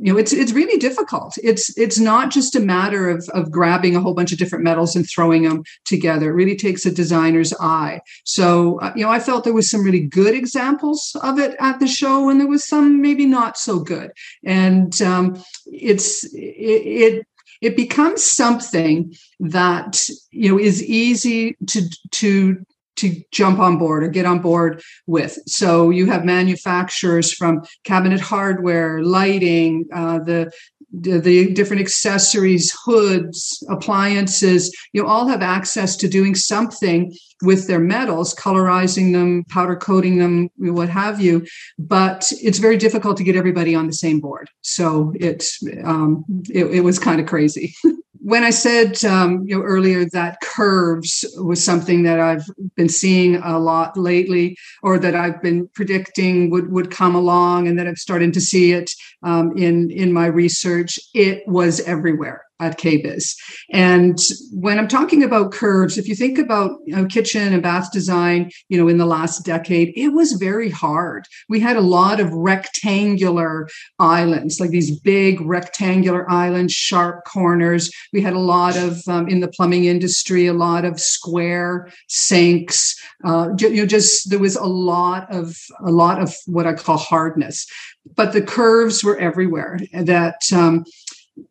you 0.02 0.14
know 0.14 0.20
it's 0.20 0.34
it's 0.34 0.52
really 0.52 0.78
difficult. 0.78 1.38
It's 1.44 1.76
it's 1.78 2.00
not 2.00 2.32
just 2.32 2.56
a 2.56 2.60
matter 2.60 3.10
of 3.10 3.28
of 3.34 3.52
grabbing 3.52 3.96
a 3.96 4.00
whole 4.00 4.14
bunch 4.14 4.32
of 4.32 4.38
different 4.38 4.64
metals 4.64 4.96
and 4.96 5.08
throwing 5.10 5.44
them 5.44 5.64
together. 5.86 6.30
It 6.30 6.36
really 6.36 6.56
takes 6.56 6.86
a 6.86 6.92
designer's 6.92 7.54
eye. 7.60 8.02
So 8.24 8.80
uh, 8.82 8.94
you 8.96 9.04
know 9.04 9.12
i 9.12 9.20
felt 9.20 9.44
there 9.44 9.54
was 9.54 9.70
some 9.70 9.84
really 9.84 10.06
good 10.06 10.36
examples 10.36 11.16
of 11.24 11.40
it 11.40 11.56
at 11.60 11.80
the 11.80 11.88
show 11.88 12.30
and 12.30 12.40
there 12.40 12.48
was 12.48 12.68
some 12.68 13.02
maybe 13.02 13.26
not 13.26 13.58
so 13.58 13.80
good. 13.80 14.12
And 14.44 15.02
um, 15.02 15.42
it's 15.66 16.24
it, 16.34 16.38
it 16.38 17.28
it 17.62 17.76
becomes 17.76 18.24
something 18.24 19.16
that 19.40 20.08
you 20.32 20.50
know 20.50 20.60
is 20.60 20.84
easy 20.84 21.58
to 21.68 21.90
to 22.12 22.66
to 22.98 23.22
jump 23.32 23.60
on 23.60 23.78
board 23.78 24.04
or 24.04 24.08
get 24.10 24.26
on 24.26 24.40
board 24.40 24.82
with. 25.06 25.38
So 25.48 25.90
you 25.90 26.08
have 26.08 26.26
manufacturers 26.26 27.34
from 27.34 27.62
cabinet 27.84 28.20
hardware, 28.20 29.02
lighting, 29.02 29.86
uh, 29.94 30.20
the, 30.20 30.52
the, 30.92 31.20
the 31.20 31.54
different 31.54 31.82
accessories, 31.82 32.76
hoods, 32.86 33.64
appliances. 33.70 34.76
You 34.94 35.06
all 35.06 35.28
have 35.28 35.42
access 35.42 35.96
to 35.98 36.08
doing 36.08 36.34
something 36.36 37.14
with 37.44 37.68
their 37.68 37.80
metals, 37.80 38.34
colorizing 38.34 39.14
them, 39.14 39.44
powder 39.50 39.76
coating 39.76 40.18
them, 40.18 40.50
what 40.58 40.90
have 40.90 41.22
you. 41.22 41.46
But 41.78 42.32
it's 42.42 42.58
very 42.58 42.78
difficult 42.78 43.18
to 43.18 43.24
get 43.24 43.36
everybody 43.36 43.76
on 43.76 43.88
the 43.88 43.94
same 43.94 44.20
board. 44.20 44.50
So 44.62 45.14
it's 45.20 45.62
um, 45.84 46.26
it, 46.50 46.66
it 46.68 46.82
was 46.82 47.00
kind 47.00 47.20
of 47.20 47.28
crazy. 47.28 47.76
when 48.28 48.44
I 48.44 48.50
said 48.50 49.06
um, 49.06 49.46
you 49.48 49.56
know 49.56 49.64
earlier 49.64 50.04
that 50.10 50.42
curves 50.42 51.24
was 51.38 51.64
something 51.64 52.04
that 52.04 52.20
I've 52.20 52.44
been 52.76 52.90
seeing 52.90 53.38
a 53.38 53.58
lot 53.58 53.96
lately, 53.96 54.58
or 54.84 55.00
that 55.00 55.16
I've 55.16 55.42
been 55.42 55.70
predicting 55.74 56.50
would 56.50 56.70
would 56.70 56.92
come 56.92 57.16
along, 57.16 57.70
and 57.70 57.80
that 57.80 57.88
I've 57.88 57.98
started 57.98 58.34
to 58.34 58.42
see 58.42 58.74
it 58.74 58.92
um, 59.24 59.56
in 59.56 59.92
in 59.92 60.12
my 60.12 60.26
research, 60.26 61.00
it 61.14 61.48
was 61.48 61.80
everywhere 61.82 62.47
at 62.60 62.80
KBIS. 62.80 63.36
And 63.72 64.20
when 64.52 64.80
I'm 64.80 64.88
talking 64.88 65.24
about 65.24 65.52
curves, 65.52 65.98
if 65.98 66.08
you 66.08 66.16
think 66.16 66.40
about 66.40 66.72
you 66.86 66.96
know, 66.96 67.06
kitchen 67.06 67.54
and 67.54 67.62
bath 67.62 67.92
design, 67.92 68.52
you 68.70 68.78
know, 68.78 68.88
in 68.88 68.98
the 68.98 69.06
last 69.06 69.46
decade, 69.46 69.94
it 69.96 70.10
was 70.10 70.34
very 70.34 70.70
hard. 70.70 71.28
We 71.50 71.60
had 71.60 71.78
a 71.78 71.82
lot 71.82 72.20
of 72.20 72.32
rectangular 72.32 73.68
islands, 74.00 74.60
like 74.60 74.72
these 74.72 75.00
big 75.00 75.40
rectangular 75.42 76.30
islands, 76.30 76.74
sharp 76.74 77.26
corners. 77.26 77.92
We 78.12 78.22
had 78.22 78.34
a 78.34 78.40
lot 78.40 78.76
of 78.78 79.08
um, 79.08 79.28
in 79.28 79.40
the 79.40 79.48
plumbing 79.50 79.86
industry, 79.86 80.48
a 80.48 80.54
lot 80.54 80.86
of 80.86 81.00
square 81.00 81.92
sinks. 82.08 82.96
Uh, 83.24 83.50
you 83.60 83.76
know, 83.76 83.86
just 83.86 84.30
there 84.30 84.40
was 84.40 84.56
a 84.56 84.66
lot 84.66 85.32
of 85.32 85.58
a 85.86 85.92
lot 85.92 86.22
of 86.22 86.36
what 86.46 86.66
I 86.66 86.74
call 86.74 86.98
hardness, 86.98 87.68
but 88.16 88.34
the 88.34 88.42
curves 88.42 89.04
were 89.04 89.18
everywhere. 89.18 89.80
That 89.94 90.42
um, 90.54 90.86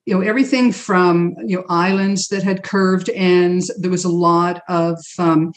you 0.05 0.15
know 0.15 0.21
everything 0.21 0.73
from 0.73 1.35
you 1.45 1.57
know 1.57 1.65
islands 1.69 2.29
that 2.29 2.43
had 2.43 2.63
curved 2.63 3.11
ends. 3.15 3.71
There 3.79 3.91
was 3.91 4.05
a 4.05 4.11
lot 4.11 4.63
of 4.69 4.99
um, 5.19 5.53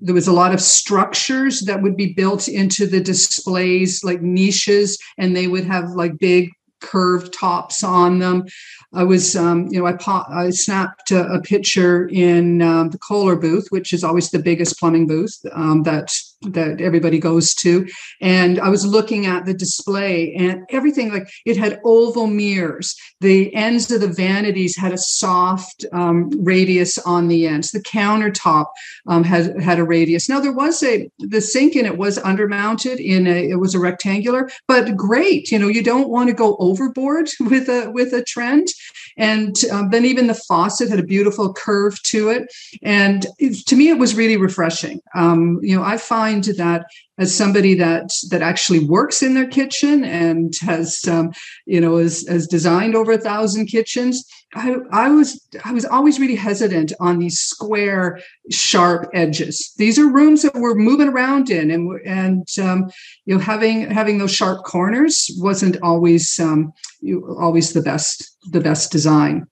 there 0.00 0.14
was 0.14 0.28
a 0.28 0.32
lot 0.32 0.52
of 0.52 0.60
structures 0.60 1.60
that 1.60 1.82
would 1.82 1.96
be 1.96 2.12
built 2.12 2.48
into 2.48 2.86
the 2.86 3.00
displays 3.00 4.04
like 4.04 4.20
niches 4.22 4.98
and 5.18 5.34
they 5.34 5.46
would 5.46 5.64
have 5.64 5.90
like 5.90 6.18
big 6.18 6.50
curved 6.80 7.32
tops 7.32 7.84
on 7.84 8.18
them. 8.18 8.44
I 8.92 9.04
was 9.04 9.36
um, 9.36 9.68
you 9.70 9.80
know 9.80 9.86
i 9.86 10.24
i 10.30 10.50
snapped 10.50 11.10
a, 11.10 11.26
a 11.32 11.40
picture 11.40 12.08
in 12.08 12.62
um, 12.62 12.90
the 12.90 12.98
kohler 12.98 13.36
booth 13.36 13.66
which 13.70 13.92
is 13.92 14.02
always 14.02 14.30
the 14.30 14.38
biggest 14.38 14.78
plumbing 14.78 15.06
booth 15.06 15.38
um, 15.52 15.82
that 15.84 16.12
that 16.42 16.80
everybody 16.80 17.18
goes 17.18 17.54
to. 17.54 17.86
And 18.20 18.58
i 18.60 18.68
was 18.68 18.86
looking 18.86 19.26
at 19.26 19.44
the 19.44 19.54
display 19.54 20.34
and 20.34 20.64
everything 20.70 21.12
like 21.12 21.30
it 21.44 21.56
had 21.56 21.80
oval 21.84 22.26
mirrors. 22.26 22.96
The 23.20 23.54
ends 23.54 23.90
of 23.90 24.00
the 24.00 24.08
vanities 24.08 24.76
had 24.76 24.92
a 24.92 24.98
soft 24.98 25.84
um, 25.92 26.30
radius 26.42 26.98
on 26.98 27.28
the 27.28 27.46
ends. 27.46 27.70
The 27.70 27.82
countertop 27.82 28.66
um, 29.06 29.24
had 29.24 29.60
had 29.60 29.78
a 29.78 29.84
radius. 29.84 30.28
Now 30.28 30.40
there 30.40 30.52
was 30.52 30.82
a 30.82 31.10
the 31.18 31.40
sink 31.40 31.76
in 31.76 31.84
it 31.84 31.98
was 31.98 32.18
undermounted 32.18 32.98
in 32.98 33.26
a 33.26 33.50
it 33.50 33.56
was 33.56 33.74
a 33.74 33.78
rectangular 33.78 34.50
but 34.66 34.96
great 34.96 35.50
you 35.50 35.58
know 35.58 35.68
you 35.68 35.82
don't 35.82 36.08
want 36.08 36.28
to 36.28 36.34
go 36.34 36.56
overboard 36.58 37.28
with 37.40 37.68
a 37.68 37.90
with 37.92 38.12
a 38.14 38.24
trend. 38.24 38.68
And 39.16 39.56
um, 39.70 39.90
then 39.90 40.06
even 40.06 40.26
the 40.26 40.34
faucet 40.34 40.88
had 40.88 40.98
a 40.98 41.02
beautiful 41.02 41.52
curve 41.52 42.00
to 42.04 42.30
it. 42.30 42.50
And 42.82 43.26
it, 43.38 43.66
to 43.66 43.76
me 43.76 43.90
it 43.90 43.98
was 43.98 44.14
really 44.14 44.38
refreshing. 44.38 45.00
Um, 45.14 45.58
you 45.62 45.76
know 45.76 45.82
i 45.82 45.96
find 45.96 46.29
find 46.30 46.44
that 46.56 46.86
as 47.18 47.34
somebody 47.34 47.74
that 47.74 48.12
that 48.30 48.42
actually 48.42 48.84
works 48.84 49.22
in 49.22 49.34
their 49.34 49.46
kitchen 49.46 50.04
and 50.04 50.54
has 50.60 51.06
um, 51.06 51.32
you 51.66 51.80
know 51.80 51.96
has, 51.96 52.26
has 52.28 52.46
designed 52.46 52.94
over 52.94 53.12
a 53.12 53.18
thousand 53.18 53.66
kitchens 53.66 54.24
I, 54.54 54.76
I 54.90 55.08
was 55.10 55.46
i 55.64 55.72
was 55.72 55.84
always 55.84 56.18
really 56.18 56.34
hesitant 56.34 56.92
on 57.00 57.18
these 57.18 57.38
square 57.38 58.20
sharp 58.50 59.08
edges. 59.14 59.72
These 59.76 59.98
are 59.98 60.08
rooms 60.10 60.42
that 60.42 60.54
we're 60.54 60.74
moving 60.74 61.08
around 61.08 61.50
in 61.50 61.70
and 61.70 62.00
and 62.06 62.48
um, 62.62 62.90
you 63.26 63.34
know 63.34 63.40
having 63.40 63.90
having 63.90 64.18
those 64.18 64.34
sharp 64.34 64.64
corners 64.64 65.30
wasn't 65.38 65.76
always 65.82 66.38
um, 66.40 66.72
you, 67.00 67.36
always 67.38 67.72
the 67.72 67.82
best 67.82 68.36
the 68.50 68.60
best 68.60 68.92
design. 68.92 69.46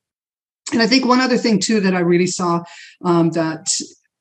And 0.73 0.83
I 0.83 0.87
think 0.87 1.07
one 1.07 1.21
other 1.21 1.39
thing 1.39 1.61
too 1.61 1.81
that 1.81 1.95
I 1.95 2.01
really 2.01 2.27
saw 2.27 2.63
um, 3.03 3.31
that 3.31 3.67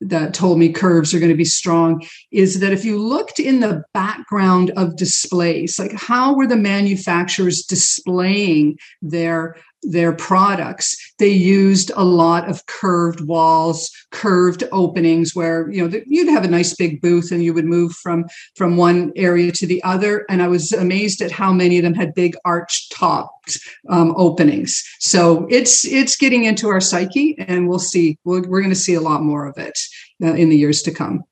that 0.02 0.34
told 0.34 0.60
me 0.60 0.72
curves 0.72 1.14
are 1.14 1.20
going 1.20 1.32
to 1.32 1.38
be 1.38 1.46
strong 1.46 2.06
is 2.32 2.60
that 2.60 2.74
if 2.74 2.86
you 2.86 3.00
looked 3.00 3.40
in 3.40 3.60
the 3.60 3.84
background 3.94 4.72
of 4.72 4.96
displays 4.96 5.80
like 5.80 5.94
how 5.94 6.36
were 6.36 6.48
the 6.48 6.56
manufacturers 6.56 7.64
displaying 7.64 8.78
their 9.02 9.56
their 9.88 10.14
products. 10.14 10.96
They 11.18 11.30
used 11.30 11.92
a 11.96 12.04
lot 12.04 12.50
of 12.50 12.66
curved 12.66 13.22
walls 13.22 13.90
curved 14.12 14.64
openings 14.72 15.36
where 15.36 15.70
you 15.72 15.88
know 15.88 16.02
you'd 16.06 16.30
have 16.30 16.44
a 16.44 16.50
nice 16.50 16.74
big 16.76 17.02
booth 17.02 17.32
and 17.32 17.44
you 17.44 17.54
would 17.54 17.66
move 17.66 17.94
from 17.94 18.26
from 18.56 18.78
one 18.78 19.12
area 19.16 19.52
to 19.52 19.68
the 19.68 19.84
other. 19.84 20.26
And 20.30 20.42
i 20.42 20.48
was 20.48 20.72
amazed 20.74 21.22
at 21.22 21.32
how 21.32 21.52
many 21.54 21.78
of 21.78 21.84
them 21.84 21.94
had 21.94 22.14
big 22.14 22.36
arch 22.46 22.90
topped 22.90 23.60
um, 23.90 24.14
openings. 24.18 24.84
So 25.00 25.48
it's 25.50 25.86
it's 25.86 26.16
getting 26.16 26.46
into 26.46 26.70
our 26.70 26.82
psyche 26.82 27.36
and 27.40 27.68
we'll 27.68 27.80
see. 27.80 28.18
We 28.24 28.42
we 28.42 28.60
are 28.60 28.62
going 28.62 28.70
to 28.70 28.76
see 28.76 28.96
a 28.96 29.02
lot 29.02 29.24
more 29.24 29.46
of 29.46 29.58
it 29.58 29.78
uh, 30.24 30.34
in 30.34 30.50
the 30.50 30.58
years 30.58 30.82
to 30.84 30.92
come 30.92 31.24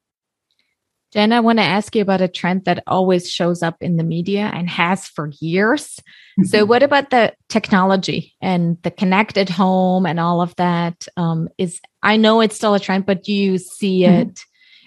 Jen, 1.15 1.31
I 1.31 1.39
want 1.39 1.59
to 1.59 1.63
ask 1.63 1.95
you 1.95 2.01
about 2.01 2.19
a 2.19 2.27
trend 2.27 2.65
that 2.65 2.83
always 2.87 3.31
shows 3.31 3.63
up 3.63 3.77
in 3.79 3.95
the 3.95 4.03
media 4.03 4.51
and 4.53 4.69
has 4.69 5.07
for 5.07 5.31
years. 5.39 6.01
Mm-hmm. 6.37 6.43
So, 6.43 6.65
what 6.65 6.83
about 6.83 7.09
the 7.09 7.33
technology 7.47 8.33
and 8.41 8.77
the 8.83 8.91
connected 8.91 9.49
home 9.49 10.05
and 10.05 10.19
all 10.19 10.41
of 10.41 10.53
that? 10.57 11.07
Um, 11.15 11.47
is 11.57 11.79
I 12.03 12.17
know 12.17 12.41
it's 12.41 12.57
still 12.57 12.73
a 12.73 12.81
trend, 12.81 13.05
but 13.05 13.23
do 13.23 13.31
you 13.31 13.57
see 13.57 14.01
mm-hmm. 14.01 14.29
it 14.29 14.41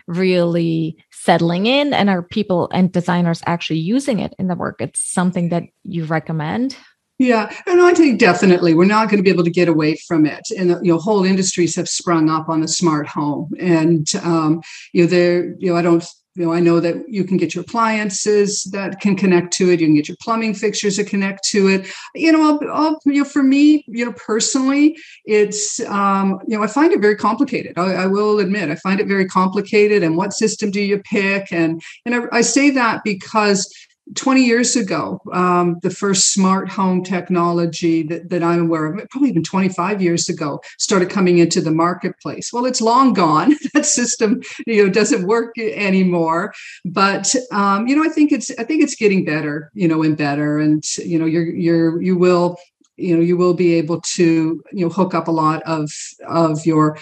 really 0.07 1.03
settling 1.11 1.65
in? 1.65 1.95
And 1.95 2.11
are 2.11 2.23
people 2.23 2.69
and 2.75 2.93
designers 2.93 3.43
actually 3.47 3.79
using 3.79 4.19
it 4.19 4.35
in 4.39 4.49
the 4.49 4.55
work? 4.55 4.83
It's 4.83 5.01
something 5.01 5.49
that 5.49 5.63
you 5.85 6.05
recommend. 6.05 6.77
Yeah, 7.19 7.53
and 7.67 7.81
I 7.81 7.95
think 7.95 8.21
definitely 8.21 8.75
we're 8.75 8.85
not 8.85 9.09
going 9.09 9.17
to 9.17 9.25
be 9.25 9.31
able 9.31 9.43
to 9.43 9.51
get 9.51 9.67
away 9.67 9.97
from 10.07 10.25
it. 10.25 10.49
And 10.57 10.71
you 10.85 10.93
know, 10.93 10.99
whole 10.99 11.25
industries 11.25 11.75
have 11.75 11.89
sprung 11.89 12.31
up 12.31 12.49
on 12.49 12.61
the 12.61 12.69
smart 12.69 13.09
home, 13.09 13.53
and 13.59 14.07
um, 14.23 14.63
you 14.93 15.03
know, 15.03 15.11
there, 15.11 15.55
you 15.59 15.71
know, 15.73 15.77
I 15.77 15.83
don't 15.83 16.05
you 16.39 16.47
know, 16.47 16.53
I 16.53 16.61
know 16.61 16.79
that 16.79 17.09
you 17.09 17.25
can 17.25 17.37
get 17.37 17.57
your 17.57 17.63
appliances 17.63 18.63
that 18.71 19.01
can 19.01 19.17
connect 19.17 19.53
to 19.55 19.71
it. 19.73 19.81
You 19.81 19.89
can 19.89 19.97
get 19.97 20.07
your 20.07 20.17
plumbing 20.23 20.55
fixtures 20.55 20.97
that 20.97 21.09
connect 21.09 21.43
to 21.49 21.67
it. 21.67 21.93
You 22.15 22.31
know, 22.31 22.43
I'll, 22.43 22.71
I'll, 22.73 23.01
you 23.07 23.25
know, 23.25 23.29
for 23.29 23.43
me, 23.43 23.85
you 23.89 24.05
know, 24.05 24.13
personally, 24.13 24.97
it's, 25.25 25.81
um, 25.81 26.39
you 26.47 26.57
know, 26.57 26.63
I 26.63 26.69
find 26.69 26.93
it 26.93 27.01
very 27.01 27.17
complicated. 27.17 27.77
I, 27.77 27.95
I, 27.95 28.07
will 28.07 28.39
admit, 28.39 28.71
I 28.71 28.77
find 28.77 29.01
it 29.01 29.09
very 29.09 29.27
complicated. 29.27 30.05
And 30.05 30.17
what 30.17 30.33
system 30.33 30.71
do 30.71 30.81
you 30.81 31.03
pick? 31.03 31.51
And 31.51 31.83
and 32.07 32.15
I, 32.15 32.21
I 32.31 32.41
say 32.43 32.71
that 32.71 33.03
because 33.03 33.69
20 34.15 34.43
years 34.43 34.77
ago, 34.77 35.21
um, 35.33 35.79
the 35.83 35.91
first 35.91 36.33
smart 36.33 36.69
home 36.69 37.03
technology 37.03 38.03
that, 38.05 38.29
that 38.31 38.43
I'm 38.43 38.63
aware 38.63 38.87
of, 38.87 39.09
probably 39.11 39.31
even 39.31 39.43
25 39.43 40.01
years 40.03 40.29
ago, 40.29 40.61
started 40.79 41.11
coming 41.11 41.39
into 41.39 41.61
the 41.61 41.71
marketplace. 41.71 42.53
Well, 42.53 42.67
it's 42.67 42.81
long 42.81 43.13
gone. 43.13 43.55
that 43.75 43.87
system, 43.87 44.41
you 44.67 44.85
know, 44.85 44.91
doesn't 44.91 45.27
work 45.27 45.59
anymore. 45.59 46.55
But 46.85 47.35
um, 47.53 47.87
you 47.87 47.97
know, 47.97 48.05
I 48.05 48.09
think 48.09 48.33
it's 48.33 48.51
I 48.59 48.65
think 48.65 48.83
it's 48.83 48.95
getting 48.95 49.25
better, 49.25 49.71
you 49.75 49.89
know, 49.89 50.03
and 50.03 50.17
better. 50.17 50.59
And 50.59 50.83
you 50.99 51.19
know, 51.19 51.27
you're 51.27 51.51
you're 51.51 52.03
you 52.03 52.17
will 52.17 52.57
you 52.97 53.17
know 53.17 53.23
you 53.23 53.37
will 53.37 53.55
be 53.55 53.75
able 53.75 54.01
to 54.01 54.63
you 54.73 54.85
know 54.85 54.89
hook 54.89 55.15
up 55.15 55.29
a 55.29 55.33
lot 55.33 55.63
of 55.63 55.91
of 56.27 56.67
your 56.67 56.99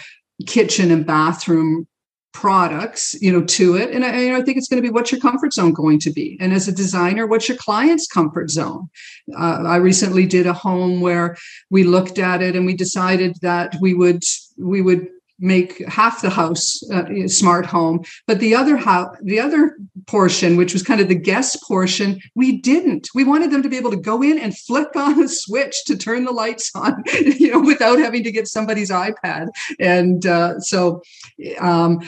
kitchen 0.47 0.91
and 0.91 1.07
bathroom 1.07 1.87
products 2.37 3.15
you 3.23 3.33
know 3.33 3.43
to 3.43 3.77
it. 3.77 3.91
And 3.95 4.05
I, 4.05 4.37
I, 4.37 4.43
think 4.43 4.59
it's 4.59 4.69
going 4.69 4.83
to 4.83 4.87
be 4.87 4.93
what's 4.93 5.11
your 5.11 5.23
comfort 5.23 5.55
zone 5.55 5.73
going 5.73 5.99
to 6.01 6.11
be. 6.11 6.37
And 6.39 6.53
as 6.53 6.69
a 6.69 6.73
designer 6.73 7.27
what's 7.27 7.49
your 7.49 7.57
client's 7.57 8.07
comfort 8.07 8.51
zone? 8.51 8.91
Uh, 9.35 9.63
i 9.75 9.77
recently 9.77 10.27
did 10.27 10.47
a 10.47 10.53
home 10.53 11.01
where 11.01 11.37
we 11.71 11.83
looked 11.85 12.19
at 12.19 12.43
it 12.43 12.55
and 12.55 12.67
we 12.67 12.77
decided 12.77 13.39
that 13.41 13.75
we 13.81 13.95
would 13.95 14.23
we 14.59 14.83
would 14.83 15.09
make 15.39 15.87
half 15.89 16.23
the 16.23 16.31
house 16.31 16.81
uh, 16.91 17.05
smart 17.27 17.67
home 17.67 18.03
but 18.27 18.41
the 18.41 18.55
other 18.55 18.77
how 18.77 19.13
the 19.23 19.39
other 19.39 19.77
portion 20.07 20.57
which 20.57 20.73
was 20.73 20.83
kind 20.83 21.01
of 21.01 21.09
the 21.09 21.15
guest 21.15 21.63
portion 21.63 22.21
we 22.35 22.59
didn't. 22.59 23.09
We 23.15 23.25
wanted 23.25 23.51
them 23.51 23.63
to 23.63 23.69
be 23.69 23.77
able 23.77 23.91
to 23.91 23.97
go 23.97 24.23
in 24.23 24.39
and 24.39 24.57
flick 24.57 24.95
on 24.97 25.23
a 25.23 25.29
switch 25.29 25.75
to 25.87 25.97
turn 25.97 26.25
the 26.25 26.33
lights 26.33 26.71
on 26.75 27.03
you 27.13 27.51
know 27.51 27.61
without 27.61 27.99
having 27.99 28.23
to 28.25 28.33
get 28.33 28.49
somebody's 28.49 28.91
ipad. 28.91 29.49
And 29.79 30.25
uh, 30.27 30.61
so 30.61 31.03
um, 31.59 32.01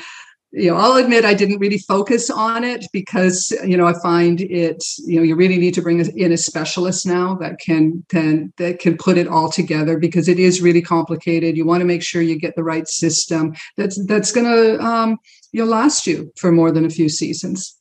you 0.50 0.70
know, 0.70 0.76
I'll 0.76 0.96
admit 0.96 1.24
I 1.24 1.34
didn't 1.34 1.58
really 1.58 1.78
focus 1.78 2.30
on 2.30 2.64
it 2.64 2.86
because 2.92 3.50
you 3.64 3.76
know 3.76 3.86
I 3.86 3.92
find 4.00 4.40
it 4.40 4.82
you 4.98 5.16
know 5.16 5.22
you 5.22 5.36
really 5.36 5.58
need 5.58 5.74
to 5.74 5.82
bring 5.82 6.00
in 6.00 6.32
a 6.32 6.36
specialist 6.36 7.06
now 7.06 7.34
that 7.36 7.58
can 7.60 8.04
can 8.08 8.52
that 8.56 8.78
can 8.78 8.96
put 8.96 9.18
it 9.18 9.28
all 9.28 9.50
together 9.50 9.98
because 9.98 10.26
it 10.26 10.38
is 10.38 10.62
really 10.62 10.82
complicated. 10.82 11.56
You 11.56 11.66
want 11.66 11.82
to 11.82 11.86
make 11.86 12.02
sure 12.02 12.22
you 12.22 12.38
get 12.38 12.56
the 12.56 12.64
right 12.64 12.88
system 12.88 13.54
that's 13.76 14.02
that's 14.06 14.32
going 14.32 14.46
to 14.46 14.82
um, 14.82 15.18
you 15.52 15.64
know 15.64 15.70
last 15.70 16.06
you 16.06 16.32
for 16.36 16.50
more 16.50 16.72
than 16.72 16.86
a 16.86 16.90
few 16.90 17.10
seasons. 17.10 17.76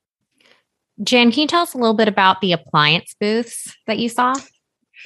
Jan, 1.03 1.31
can 1.31 1.41
you 1.41 1.47
tell 1.47 1.61
us 1.61 1.73
a 1.73 1.77
little 1.77 1.93
bit 1.93 2.07
about 2.07 2.41
the 2.41 2.51
appliance 2.51 3.15
booths 3.19 3.75
that 3.85 3.99
you 3.99 4.09
saw? 4.09 4.33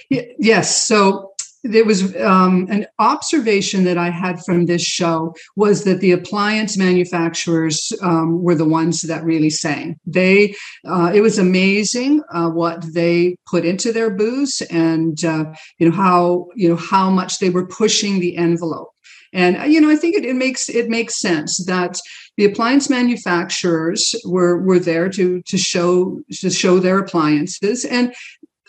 Yes. 0.09 0.83
So 0.83 1.30
there 1.63 1.85
was 1.85 2.15
um, 2.17 2.67
an 2.69 2.87
observation 2.99 3.83
that 3.83 3.97
I 3.97 4.09
had 4.09 4.43
from 4.43 4.65
this 4.65 4.83
show 4.83 5.35
was 5.55 5.83
that 5.83 5.99
the 5.99 6.11
appliance 6.11 6.77
manufacturers 6.77 7.91
um, 8.01 8.41
were 8.41 8.55
the 8.55 8.65
ones 8.65 9.01
that 9.01 9.23
really 9.23 9.49
sang. 9.49 9.99
They, 10.05 10.55
uh, 10.85 11.11
it 11.13 11.21
was 11.21 11.37
amazing 11.37 12.23
uh, 12.33 12.49
what 12.49 12.83
they 12.93 13.35
put 13.45 13.65
into 13.65 13.91
their 13.91 14.09
booths, 14.09 14.61
and 14.61 15.23
uh, 15.23 15.45
you 15.77 15.89
know 15.89 15.95
how 15.95 16.47
you 16.55 16.69
know 16.69 16.75
how 16.75 17.09
much 17.09 17.39
they 17.39 17.49
were 17.49 17.67
pushing 17.67 18.19
the 18.19 18.37
envelope. 18.37 18.89
And 19.33 19.57
uh, 19.57 19.63
you 19.63 19.79
know, 19.79 19.89
I 19.89 19.95
think 19.95 20.15
it, 20.15 20.25
it 20.25 20.35
makes 20.35 20.69
it 20.69 20.89
makes 20.89 21.19
sense 21.19 21.63
that 21.65 21.97
the 22.37 22.45
appliance 22.45 22.89
manufacturers 22.89 24.15
were 24.25 24.61
were 24.61 24.79
there 24.79 25.09
to 25.09 25.41
to 25.43 25.57
show 25.57 26.21
to 26.31 26.49
show 26.49 26.79
their 26.79 26.99
appliances 26.99 27.85
and 27.85 28.13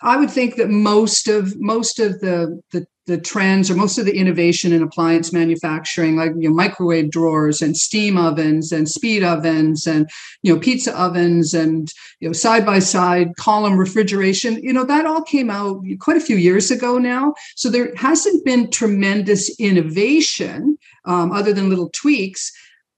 I 0.03 0.17
would 0.17 0.31
think 0.31 0.57
that 0.57 0.69
most 0.69 1.29
of 1.29 1.59
most 1.61 1.99
of 1.99 2.21
the, 2.21 2.61
the 2.73 2.87
the 3.07 3.19
trends 3.19 3.69
or 3.69 3.75
most 3.75 3.99
of 3.99 4.07
the 4.07 4.17
innovation 4.17 4.73
in 4.73 4.81
appliance 4.81 5.33
manufacturing, 5.33 6.15
like 6.15 6.33
you 6.39 6.49
know, 6.49 6.55
microwave 6.55 7.11
drawers 7.11 7.61
and 7.61 7.77
steam 7.77 8.17
ovens 8.17 8.71
and 8.71 8.89
speed 8.89 9.25
ovens 9.25 9.87
and 9.87 10.09
you 10.43 10.55
know 10.55 10.61
pizza 10.61 10.97
ovens 10.97 11.53
and 11.53 11.93
you 12.21 12.29
know 12.29 12.33
side 12.33 12.65
by 12.65 12.79
side 12.79 13.35
column 13.37 13.77
refrigeration, 13.77 14.63
you 14.63 14.73
know 14.73 14.85
that 14.85 15.07
all 15.07 15.23
came 15.23 15.51
out 15.51 15.83
quite 16.01 16.17
a 16.17 16.21
few 16.21 16.37
years 16.37 16.71
ago 16.71 16.99
now. 16.99 17.35
So 17.57 17.71
there 17.71 17.93
hasn't 17.97 18.45
been 18.45 18.71
tremendous 18.71 19.55
innovation 19.59 20.79
um, 21.05 21.33
other 21.33 21.53
than 21.53 21.69
little 21.69 21.91
tweaks 21.91 22.53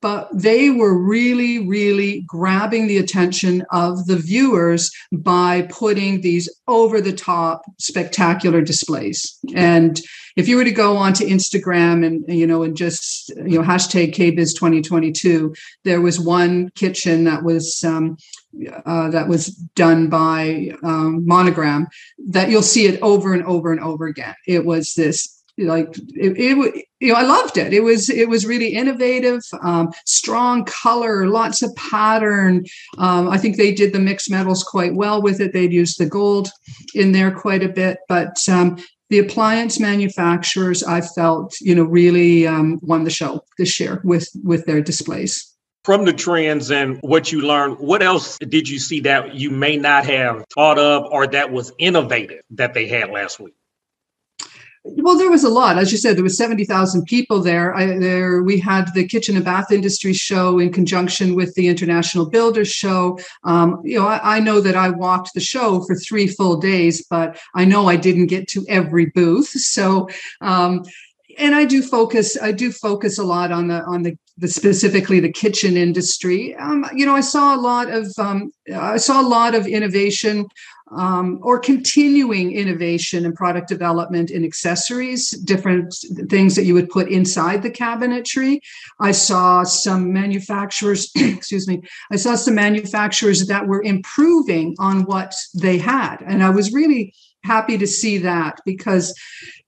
but 0.05 0.29
they 0.35 0.69
were 0.69 0.95
really, 1.03 1.67
really 1.67 2.21
grabbing 2.27 2.89
the 2.89 2.99
attention 2.99 3.65
of 3.71 4.05
the 4.05 4.17
viewers 4.17 4.93
by 5.11 5.63
putting 5.71 6.21
these 6.21 6.47
over 6.69 7.01
the 7.01 7.15
top 7.15 7.63
spectacular 7.79 8.61
displays. 8.61 9.39
And 9.55 9.99
if 10.37 10.47
you 10.47 10.57
were 10.57 10.65
to 10.65 10.73
go 10.73 10.99
onto 10.99 11.25
Instagram 11.25 12.05
and 12.05 12.23
you 12.29 12.47
know 12.47 12.65
and 12.65 12.77
just 12.77 13.31
you 13.31 13.59
know 13.59 13.63
hashtag 13.63 14.15
KBIS 14.15 14.55
2022, 14.55 15.55
there 15.85 16.03
was 16.03 16.21
one 16.21 16.69
kitchen 16.75 17.25
that 17.25 17.43
was 17.43 17.83
um, 17.83 18.19
uh, 18.85 19.09
that 19.09 19.27
was 19.27 19.47
done 19.75 20.11
by 20.11 20.73
um, 20.83 21.27
Monogram 21.27 21.87
that 22.29 22.51
you'll 22.51 22.61
see 22.61 22.85
it 22.85 23.01
over 23.01 23.33
and 23.33 23.45
over 23.45 23.73
and 23.73 23.81
over 23.81 24.07
again. 24.07 24.35
It 24.47 24.67
was 24.67 24.93
this 24.93 25.43
like 25.59 25.97
it, 26.15 26.37
it, 26.37 26.87
you 27.01 27.13
know 27.13 27.19
i 27.19 27.23
loved 27.23 27.57
it. 27.57 27.73
It 27.73 27.81
was 27.81 28.11
it 28.11 28.29
was 28.29 28.47
really 28.47 28.69
innovative 28.69 29.43
um, 29.63 29.93
strong 30.05 30.65
color 30.65 31.27
lots 31.27 31.63
of 31.63 31.75
pattern. 31.77 32.65
Um, 32.99 33.29
i 33.29 33.39
think 33.39 33.57
they 33.57 33.73
did 33.73 33.93
the 33.93 34.01
mixed 34.01 34.31
metals 34.31 34.65
quite 34.65 34.95
well 34.95 35.23
with 35.23 35.41
it. 35.41 35.53
They'd 35.53 35.73
used 35.73 35.99
the 35.99 36.07
gold 36.07 36.51
in 36.95 37.13
there 37.13 37.31
quite 37.31 37.63
a 37.63 37.69
bit 37.69 37.99
but 38.09 38.37
um, 38.49 38.79
the 39.11 39.19
appliance 39.19 39.79
manufacturers 39.79 40.83
i 40.83 41.01
felt 41.01 41.55
you 41.61 41.75
know 41.75 41.85
really 41.85 42.47
um, 42.47 42.81
won 42.83 43.05
the 43.05 43.11
show 43.11 43.45
this 43.59 43.79
year 43.79 44.01
with 44.05 44.29
with 44.43 44.65
their 44.67 44.81
displays. 44.81 45.51
From 45.85 46.07
the 46.07 46.15
trends 46.15 46.71
and 46.71 46.99
what 47.03 47.31
you 47.31 47.43
learned, 47.43 47.79
what 47.79 48.03
else 48.03 48.39
did 48.39 48.67
you 48.67 48.79
see 48.79 49.01
that 49.01 49.35
you 49.35 49.51
may 49.51 49.77
not 49.77 50.07
have 50.07 50.43
thought 50.55 50.79
of 50.79 51.05
or 51.13 51.27
that 51.27 51.53
was 51.53 51.73
innovative 51.77 52.41
that 52.53 52.73
they 52.73 52.89
had 52.89 53.11
last 53.11 53.39
week? 53.39 53.53
Well, 54.87 55.17
there 55.17 55.31
was 55.31 55.45
a 55.45 55.49
lot. 55.49 55.79
As 55.79 55.91
you 55.91 55.97
said, 55.97 56.15
there 56.15 56.23
was 56.23 56.37
70,000 56.37 57.07
people 57.07 57.41
there. 57.41 57.75
I, 57.75 57.99
there. 57.99 58.43
We 58.43 58.59
had 58.59 58.93
the 58.93 59.09
Kitchen 59.09 59.35
and 59.35 59.45
Bath 59.45 59.73
Industry 59.73 60.13
Show 60.13 60.59
in 60.59 60.71
conjunction 60.73 61.35
with 61.35 61.55
the 61.55 61.69
International 61.69 62.29
Builders 62.29 62.69
Show. 62.69 63.19
Um, 63.45 63.81
you 63.83 63.99
know, 63.99 64.07
I, 64.07 64.37
I, 64.37 64.41
know 64.41 64.61
that 64.61 64.77
I 64.77 64.91
walked 64.91 65.33
the 65.33 65.41
show 65.41 65.83
for 65.85 65.95
three 65.97 66.27
full 66.27 66.59
days, 66.59 67.03
but 67.09 67.41
I 67.55 67.65
know 67.65 67.89
I 67.89 67.97
didn't 67.97 68.27
get 68.27 68.47
to 68.49 68.67
every 68.69 69.07
booth. 69.07 69.49
So, 69.49 70.11
um, 70.43 70.85
and 71.39 71.55
I 71.55 71.65
do 71.65 71.83
focus. 71.83 72.37
I 72.41 72.53
do 72.53 72.71
focus 72.71 73.19
a 73.19 73.25
lot 73.25 73.53
on 73.53 73.69
the 73.69 73.83
on 73.85 74.03
the, 74.03 74.17
the 74.37 74.49
specifically 74.49 75.19
the 75.19 75.33
kitchen 75.33 75.77
industry. 75.77 76.55
Um, 76.57 76.87
you 76.95 77.07
know, 77.07 77.17
I 77.17 77.23
saw 77.23 77.57
a 77.57 77.61
lot 77.61 77.91
of 77.91 78.07
um, 78.19 78.53
I 78.73 78.99
saw 78.99 79.21
a 79.21 79.27
lot 79.27 79.55
of 79.55 79.67
innovation 79.67 80.47
um, 80.97 81.39
or 81.43 81.59
continuing 81.59 82.53
innovation 82.53 83.25
and 83.25 83.35
product 83.35 83.69
development 83.69 84.31
in 84.31 84.45
accessories, 84.45 85.31
different 85.31 85.95
things 86.29 86.55
that 86.57 86.65
you 86.65 86.75
would 86.75 86.91
put 86.91 87.09
inside 87.09 87.63
the 87.63 87.71
cabinetry. 87.71 88.61
I 89.01 89.13
saw 89.13 89.65
some 89.65 90.13
manufacturers, 90.13 91.11
excuse 91.17 91.69
me, 91.69 91.83
I 92.11 92.17
saw 92.17 92.35
some 92.35 92.55
manufacturers 92.55 93.47
that 93.47 93.67
were 93.67 93.83
improving 93.83 94.75
on 94.79 95.05
what 95.05 95.35
they 95.55 95.79
had. 95.79 96.19
And 96.27 96.43
I 96.43 96.51
was 96.51 96.73
really 96.73 97.15
happy 97.45 97.77
to 97.79 97.87
see 97.87 98.19
that 98.19 98.59
because 98.65 99.15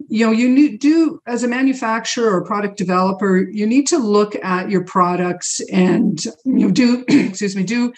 you 0.09 0.25
know 0.25 0.33
you 0.33 0.79
do 0.79 1.21
as 1.27 1.45
a 1.45 1.49
manufacturer 1.49 2.35
or 2.35 2.45
product 2.45 2.77
developer 2.77 3.37
you 3.37 3.67
need 3.67 3.87
to 3.87 3.99
look 3.99 4.35
at 4.43 4.71
your 4.71 4.85
products 4.85 5.61
and 5.71 6.25
you 6.45 6.67
know 6.67 6.71
do 6.71 7.05
excuse 7.09 7.55
me 7.55 7.63
do 7.63 7.93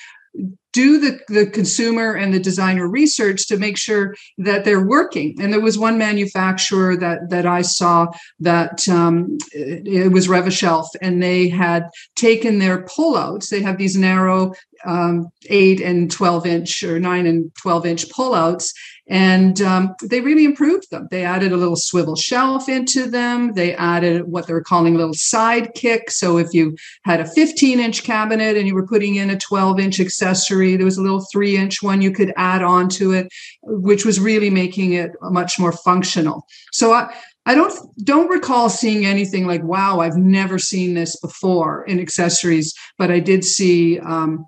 do 0.73 1.01
the, 1.01 1.19
the 1.29 1.47
consumer 1.47 2.15
and 2.15 2.33
the 2.33 2.39
designer 2.39 2.87
research 2.87 3.47
to 3.49 3.57
make 3.57 3.79
sure 3.79 4.15
that 4.37 4.65
they're 4.65 4.87
working. 4.87 5.35
And 5.41 5.53
there 5.53 5.61
was 5.61 5.79
one 5.79 5.99
manufacturer 5.99 6.97
that 6.97 7.31
that 7.31 7.47
I 7.47 7.63
saw 7.63 8.09
that 8.41 8.87
um, 8.89 9.39
it, 9.53 9.87
it 9.87 10.09
was 10.09 10.29
Rev-A-Shelf, 10.29 10.89
and 11.01 11.23
they 11.23 11.49
had 11.49 11.89
taken 12.17 12.59
their 12.59 12.85
pullouts. 12.85 13.49
They 13.49 13.63
have 13.63 13.79
these 13.79 13.97
narrow 13.97 14.53
um, 14.85 15.29
eight 15.49 15.81
and 15.81 16.11
12 16.11 16.47
inch 16.47 16.83
or 16.83 16.99
nine 16.99 17.27
and 17.27 17.55
12 17.57 17.87
inch 17.87 18.09
pullouts. 18.09 18.73
And 19.11 19.63
um, 19.63 19.95
they 20.03 20.21
really 20.21 20.45
improved 20.45 20.91
them. 20.91 21.09
They 21.11 21.25
added 21.25 21.51
a 21.53 21.57
little 21.57 21.77
swivel 21.77 22.15
shelf 22.15 22.69
into 22.69 23.11
them. 23.11 23.55
They 23.55 23.75
added 23.75 24.29
what 24.29 24.47
they're 24.47 24.61
calling 24.61 24.95
a 24.95 24.99
little 24.99 25.15
sidekick. 25.15 26.11
So 26.11 26.37
if 26.37 26.53
you 26.53 26.77
had 27.05 27.21
a 27.21 27.27
15 27.27 27.81
inch 27.81 28.03
cabinet 28.03 28.59
and 28.59 28.67
you 28.67 28.75
were 28.75 28.87
putting 28.87 29.15
in 29.15 29.31
a 29.31 29.39
12 29.39 29.81
inch 29.81 29.99
accessory, 29.99 30.77
there 30.77 30.85
was 30.85 30.99
a 30.99 31.03
little 31.03 31.25
three 31.33 31.57
inch 31.57 31.83
one 31.83 32.03
you 32.03 32.11
could 32.11 32.35
add 32.37 32.63
on 32.63 32.91
to 32.91 33.13
it, 33.13 33.29
which 33.63 34.05
was 34.05 34.21
really 34.21 34.51
making 34.51 34.93
it 34.93 35.13
much 35.23 35.59
more 35.59 35.73
functional. 35.73 36.45
So 36.73 36.93
I, 36.93 37.11
I 37.49 37.55
don't 37.55 37.73
don't 38.05 38.29
recall 38.29 38.69
seeing 38.69 39.07
anything 39.07 39.47
like 39.47 39.63
wow 39.63 40.01
I've 40.01 40.19
never 40.19 40.59
seen 40.59 40.93
this 40.93 41.19
before 41.19 41.83
in 41.85 41.99
accessories, 41.99 42.75
but 42.99 43.11
I 43.11 43.21
did 43.21 43.43
see 43.43 43.99
um, 44.01 44.47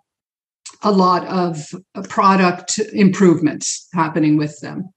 a 0.83 0.93
lot 0.93 1.27
of 1.27 1.75
product 2.09 2.79
improvements 2.93 3.89
happening 3.93 4.37
with 4.37 4.59
them. 4.61 4.91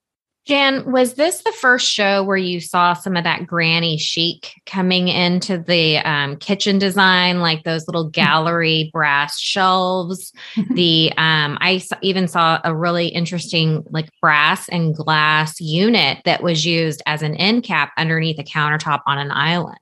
Jan, 0.46 0.92
was 0.92 1.14
this 1.14 1.42
the 1.44 1.54
first 1.54 1.90
show 1.90 2.22
where 2.22 2.36
you 2.36 2.60
saw 2.60 2.92
some 2.92 3.16
of 3.16 3.24
that 3.24 3.48
granny 3.48 3.98
chic 3.98 4.52
coming 4.66 5.08
into 5.08 5.58
the 5.58 6.00
um, 6.00 6.36
kitchen 6.36 6.78
design, 6.78 7.40
like 7.40 7.64
those 7.64 7.88
little 7.88 8.06
mm-hmm. 8.06 8.22
gallery 8.22 8.90
brass 8.92 9.40
shelves? 9.40 10.34
the 10.72 11.14
um, 11.16 11.58
I 11.62 11.82
even 12.02 12.28
saw 12.28 12.60
a 12.66 12.76
really 12.76 13.08
interesting 13.08 13.84
like 13.90 14.10
brass 14.22 14.68
and 14.68 14.94
glass 14.94 15.62
unit 15.62 16.18
that 16.26 16.44
was 16.44 16.66
used 16.66 17.02
as 17.06 17.22
an 17.22 17.36
end 17.36 17.64
cap 17.64 17.94
underneath 17.98 18.38
a 18.38 18.44
countertop 18.44 19.00
on 19.06 19.20
an 19.20 19.32
island. 19.32 19.78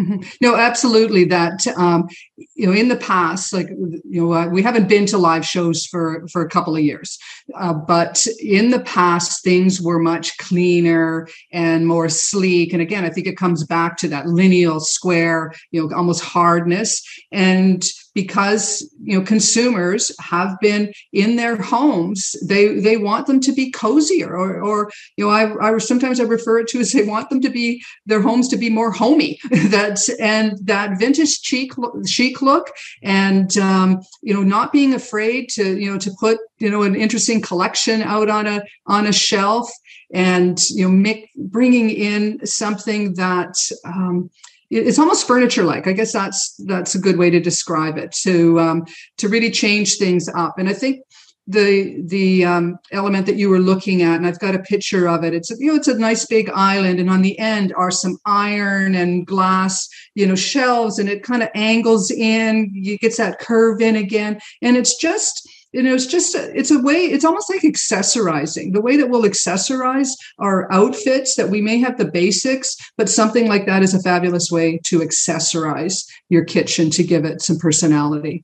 Mm-hmm. 0.00 0.28
No, 0.42 0.56
absolutely. 0.56 1.24
That 1.24 1.66
um, 1.68 2.08
you 2.54 2.66
know, 2.66 2.72
in 2.72 2.88
the 2.88 2.96
past, 2.96 3.52
like 3.54 3.68
you 3.70 4.02
know, 4.04 4.32
uh, 4.32 4.46
we 4.48 4.62
haven't 4.62 4.88
been 4.88 5.06
to 5.06 5.16
live 5.16 5.46
shows 5.46 5.86
for 5.86 6.26
for 6.28 6.42
a 6.42 6.48
couple 6.50 6.76
of 6.76 6.82
years, 6.82 7.18
uh, 7.58 7.72
but 7.72 8.26
in 8.42 8.70
the 8.70 8.80
past, 8.80 9.42
things 9.42 9.80
were 9.80 9.98
much 9.98 10.36
cleaner 10.36 11.28
and 11.50 11.86
more 11.86 12.10
sleek. 12.10 12.74
And 12.74 12.82
again, 12.82 13.04
I 13.06 13.10
think 13.10 13.26
it 13.26 13.38
comes 13.38 13.64
back 13.64 13.96
to 13.98 14.08
that 14.08 14.26
lineal 14.26 14.80
square, 14.80 15.54
you 15.70 15.88
know, 15.88 15.96
almost 15.96 16.22
hardness. 16.22 17.02
And 17.32 17.82
because 18.16 18.90
you 19.02 19.16
know 19.16 19.22
consumers 19.22 20.10
have 20.18 20.58
been 20.62 20.90
in 21.12 21.36
their 21.36 21.54
homes. 21.54 22.34
They 22.42 22.80
they 22.80 22.96
want 22.96 23.26
them 23.26 23.40
to 23.40 23.52
be 23.52 23.70
cozier 23.70 24.34
or 24.34 24.62
or 24.62 24.90
you 25.16 25.26
know 25.26 25.30
I, 25.30 25.42
I 25.62 25.78
sometimes 25.78 26.18
i 26.18 26.24
refer 26.24 26.60
it 26.60 26.68
to 26.68 26.80
as 26.80 26.92
they 26.92 27.04
want 27.04 27.28
them 27.28 27.42
to 27.42 27.50
be 27.50 27.82
their 28.06 28.22
homes 28.22 28.48
to 28.48 28.56
be 28.56 28.70
more 28.70 28.90
homey. 28.90 29.38
That 29.76 29.98
and 30.20 30.58
that 30.66 30.98
vintage 30.98 31.40
chic 31.42 31.72
chic 32.06 32.40
look 32.40 32.66
and 33.02 33.50
um, 33.58 34.00
you 34.22 34.32
know 34.32 34.42
not 34.42 34.72
being 34.72 34.94
afraid 34.94 35.50
to 35.50 35.78
you 35.78 35.90
know 35.90 35.98
to 35.98 36.10
put 36.18 36.38
you 36.58 36.70
know 36.70 36.82
an 36.84 36.94
interesting 36.94 37.42
collection 37.42 38.00
out 38.00 38.30
on 38.30 38.46
a 38.46 38.62
on 38.86 39.06
a 39.06 39.12
shelf 39.12 39.68
and 40.14 40.58
you 40.70 40.84
know 40.84 40.94
make, 41.06 41.28
bringing 41.36 41.90
in 41.90 42.46
something 42.46 43.14
that 43.14 43.54
um, 43.84 44.30
it's 44.70 44.98
almost 44.98 45.26
furniture 45.26 45.64
like 45.64 45.86
i 45.86 45.92
guess 45.92 46.12
that's 46.12 46.54
that's 46.66 46.94
a 46.94 47.00
good 47.00 47.16
way 47.16 47.30
to 47.30 47.40
describe 47.40 47.98
it 47.98 48.12
to 48.12 48.58
um, 48.60 48.84
to 49.16 49.28
really 49.28 49.50
change 49.50 49.96
things 49.96 50.28
up. 50.28 50.58
And 50.58 50.68
i 50.68 50.72
think 50.72 51.02
the 51.48 52.02
the 52.06 52.44
um, 52.44 52.76
element 52.90 53.24
that 53.26 53.36
you 53.36 53.48
were 53.48 53.60
looking 53.60 54.02
at 54.02 54.16
and 54.16 54.26
i've 54.26 54.40
got 54.40 54.56
a 54.56 54.58
picture 54.58 55.08
of 55.08 55.22
it 55.22 55.32
it's 55.32 55.50
you 55.60 55.68
know 55.68 55.76
it's 55.76 55.86
a 55.86 55.96
nice 55.96 56.26
big 56.26 56.50
island 56.50 56.98
and 56.98 57.08
on 57.08 57.22
the 57.22 57.38
end 57.38 57.72
are 57.76 57.92
some 57.92 58.18
iron 58.26 58.96
and 58.96 59.28
glass 59.28 59.88
you 60.16 60.26
know 60.26 60.34
shelves 60.34 60.98
and 60.98 61.08
it 61.08 61.22
kind 61.22 61.42
of 61.42 61.48
angles 61.54 62.10
in. 62.10 62.72
It 62.74 63.00
gets 63.00 63.18
that 63.18 63.38
curve 63.38 63.80
in 63.80 63.96
again. 63.96 64.40
And 64.62 64.76
it's 64.76 64.96
just 64.96 65.48
you 65.76 65.82
know 65.82 65.94
it's 65.94 66.06
just 66.06 66.34
a, 66.34 66.58
it's 66.58 66.70
a 66.70 66.80
way 66.80 66.96
it's 66.96 67.24
almost 67.24 67.50
like 67.50 67.60
accessorizing 67.60 68.72
the 68.72 68.80
way 68.80 68.96
that 68.96 69.10
we'll 69.10 69.24
accessorize 69.24 70.08
our 70.38 70.72
outfits 70.72 71.34
that 71.36 71.50
we 71.50 71.60
may 71.60 71.78
have 71.78 71.98
the 71.98 72.10
basics 72.10 72.76
but 72.96 73.10
something 73.10 73.46
like 73.46 73.66
that 73.66 73.82
is 73.82 73.92
a 73.92 74.00
fabulous 74.00 74.50
way 74.50 74.80
to 74.84 75.00
accessorize 75.00 76.06
your 76.30 76.44
kitchen 76.44 76.88
to 76.88 77.04
give 77.04 77.26
it 77.26 77.42
some 77.42 77.58
personality 77.58 78.42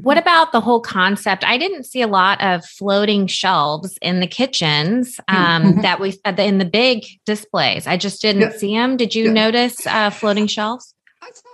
what 0.00 0.16
about 0.16 0.52
the 0.52 0.60
whole 0.60 0.80
concept? 0.80 1.42
I 1.42 1.58
didn't 1.58 1.82
see 1.82 2.02
a 2.02 2.06
lot 2.06 2.40
of 2.40 2.64
floating 2.64 3.26
shelves 3.26 3.98
in 4.00 4.20
the 4.20 4.28
kitchens 4.28 5.18
um, 5.26 5.64
mm-hmm. 5.64 5.80
that 5.80 5.98
we 5.98 6.14
in 6.24 6.58
the 6.58 6.64
big 6.64 7.04
displays. 7.26 7.88
I 7.88 7.96
just 7.96 8.22
didn't 8.22 8.42
yeah. 8.42 8.56
see 8.56 8.76
them. 8.76 8.96
Did 8.96 9.16
you 9.16 9.24
yeah. 9.24 9.32
notice 9.32 9.84
uh, 9.88 10.10
floating 10.10 10.46
shelves? 10.46 10.94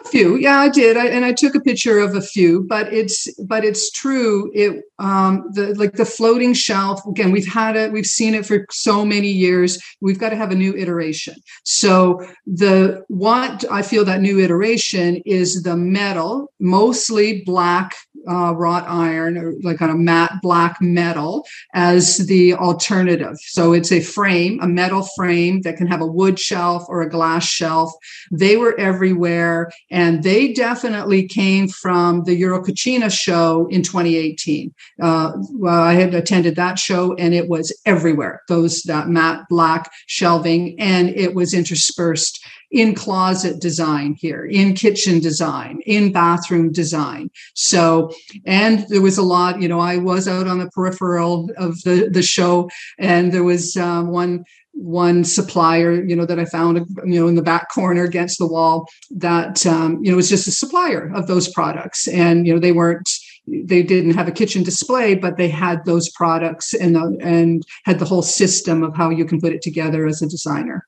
A 0.04 0.08
few. 0.08 0.36
Yeah 0.36 0.58
i 0.58 0.68
did. 0.68 0.96
I, 0.96 1.06
and 1.06 1.24
i 1.24 1.32
took 1.32 1.54
a 1.54 1.60
picture 1.60 1.98
of 1.98 2.14
a 2.14 2.20
few 2.20 2.62
but 2.68 2.92
it's 2.92 3.28
but 3.42 3.64
it's 3.64 3.90
true. 3.90 4.50
It 4.54 4.84
um 4.98 5.50
the 5.52 5.74
like 5.74 5.94
the 5.94 6.04
floating 6.04 6.54
shelf 6.54 7.04
again 7.06 7.32
we've 7.32 7.46
had 7.46 7.76
it 7.76 7.92
we've 7.92 8.06
seen 8.06 8.34
it 8.34 8.46
for 8.46 8.66
so 8.70 9.04
many 9.04 9.28
years. 9.28 9.78
We've 10.00 10.18
got 10.18 10.30
to 10.30 10.36
have 10.36 10.52
a 10.52 10.54
new 10.54 10.74
iteration. 10.76 11.34
So 11.64 12.26
the 12.46 13.04
what 13.08 13.64
i 13.70 13.82
feel 13.82 14.04
that 14.04 14.20
new 14.20 14.38
iteration 14.40 15.16
is 15.24 15.62
the 15.62 15.76
metal 15.76 16.52
mostly 16.60 17.42
black 17.44 17.94
uh, 18.28 18.54
wrought 18.54 18.84
iron 18.88 19.36
or 19.36 19.54
like 19.62 19.80
on 19.82 19.90
a 19.90 19.94
matte 19.94 20.32
black 20.42 20.80
metal 20.80 21.46
as 21.74 22.18
the 22.26 22.54
alternative 22.54 23.36
so 23.40 23.72
it's 23.72 23.92
a 23.92 24.00
frame 24.00 24.58
a 24.62 24.68
metal 24.68 25.06
frame 25.16 25.60
that 25.62 25.76
can 25.76 25.86
have 25.86 26.00
a 26.00 26.06
wood 26.06 26.38
shelf 26.38 26.84
or 26.88 27.02
a 27.02 27.08
glass 27.08 27.44
shelf 27.44 27.92
they 28.30 28.56
were 28.56 28.78
everywhere 28.78 29.70
and 29.90 30.22
they 30.22 30.52
definitely 30.52 31.26
came 31.26 31.68
from 31.68 32.24
the 32.24 32.40
Eurocucina 32.40 33.10
show 33.10 33.66
in 33.70 33.82
2018. 33.82 34.74
Uh, 35.00 35.32
well, 35.52 35.82
I 35.82 35.94
had 35.94 36.14
attended 36.14 36.56
that 36.56 36.78
show 36.78 37.14
and 37.14 37.34
it 37.34 37.48
was 37.48 37.78
everywhere, 37.86 38.42
those 38.48 38.82
that 38.82 39.08
matte 39.08 39.44
black 39.48 39.90
shelving, 40.06 40.78
and 40.78 41.10
it 41.10 41.34
was 41.34 41.54
interspersed 41.54 42.44
in 42.74 42.92
closet 42.92 43.60
design 43.60 44.16
here, 44.18 44.44
in 44.44 44.74
kitchen 44.74 45.20
design, 45.20 45.80
in 45.86 46.10
bathroom 46.10 46.72
design. 46.72 47.30
So, 47.54 48.12
and 48.44 48.84
there 48.88 49.00
was 49.00 49.16
a 49.16 49.22
lot, 49.22 49.62
you 49.62 49.68
know, 49.68 49.78
I 49.78 49.96
was 49.96 50.26
out 50.26 50.48
on 50.48 50.58
the 50.58 50.68
peripheral 50.70 51.50
of 51.56 51.80
the, 51.82 52.08
the 52.10 52.22
show, 52.22 52.68
and 52.98 53.32
there 53.32 53.44
was 53.44 53.76
um, 53.76 54.08
one 54.08 54.44
one 54.76 55.22
supplier, 55.22 56.04
you 56.04 56.16
know, 56.16 56.26
that 56.26 56.40
I 56.40 56.46
found, 56.46 56.78
you 57.06 57.20
know, 57.20 57.28
in 57.28 57.36
the 57.36 57.42
back 57.42 57.70
corner 57.70 58.02
against 58.02 58.40
the 58.40 58.48
wall 58.48 58.88
that, 59.12 59.64
um, 59.64 60.02
you 60.02 60.10
know, 60.10 60.16
was 60.16 60.28
just 60.28 60.48
a 60.48 60.50
supplier 60.50 61.12
of 61.14 61.28
those 61.28 61.48
products. 61.48 62.08
And, 62.08 62.44
you 62.44 62.52
know, 62.52 62.58
they 62.58 62.72
weren't, 62.72 63.08
they 63.46 63.84
didn't 63.84 64.14
have 64.14 64.26
a 64.26 64.32
kitchen 64.32 64.64
display, 64.64 65.14
but 65.14 65.36
they 65.36 65.48
had 65.48 65.84
those 65.84 66.10
products 66.10 66.74
and, 66.74 66.96
uh, 66.96 67.12
and 67.20 67.62
had 67.84 68.00
the 68.00 68.04
whole 68.04 68.22
system 68.22 68.82
of 68.82 68.96
how 68.96 69.10
you 69.10 69.24
can 69.24 69.40
put 69.40 69.52
it 69.52 69.62
together 69.62 70.08
as 70.08 70.22
a 70.22 70.26
designer 70.28 70.84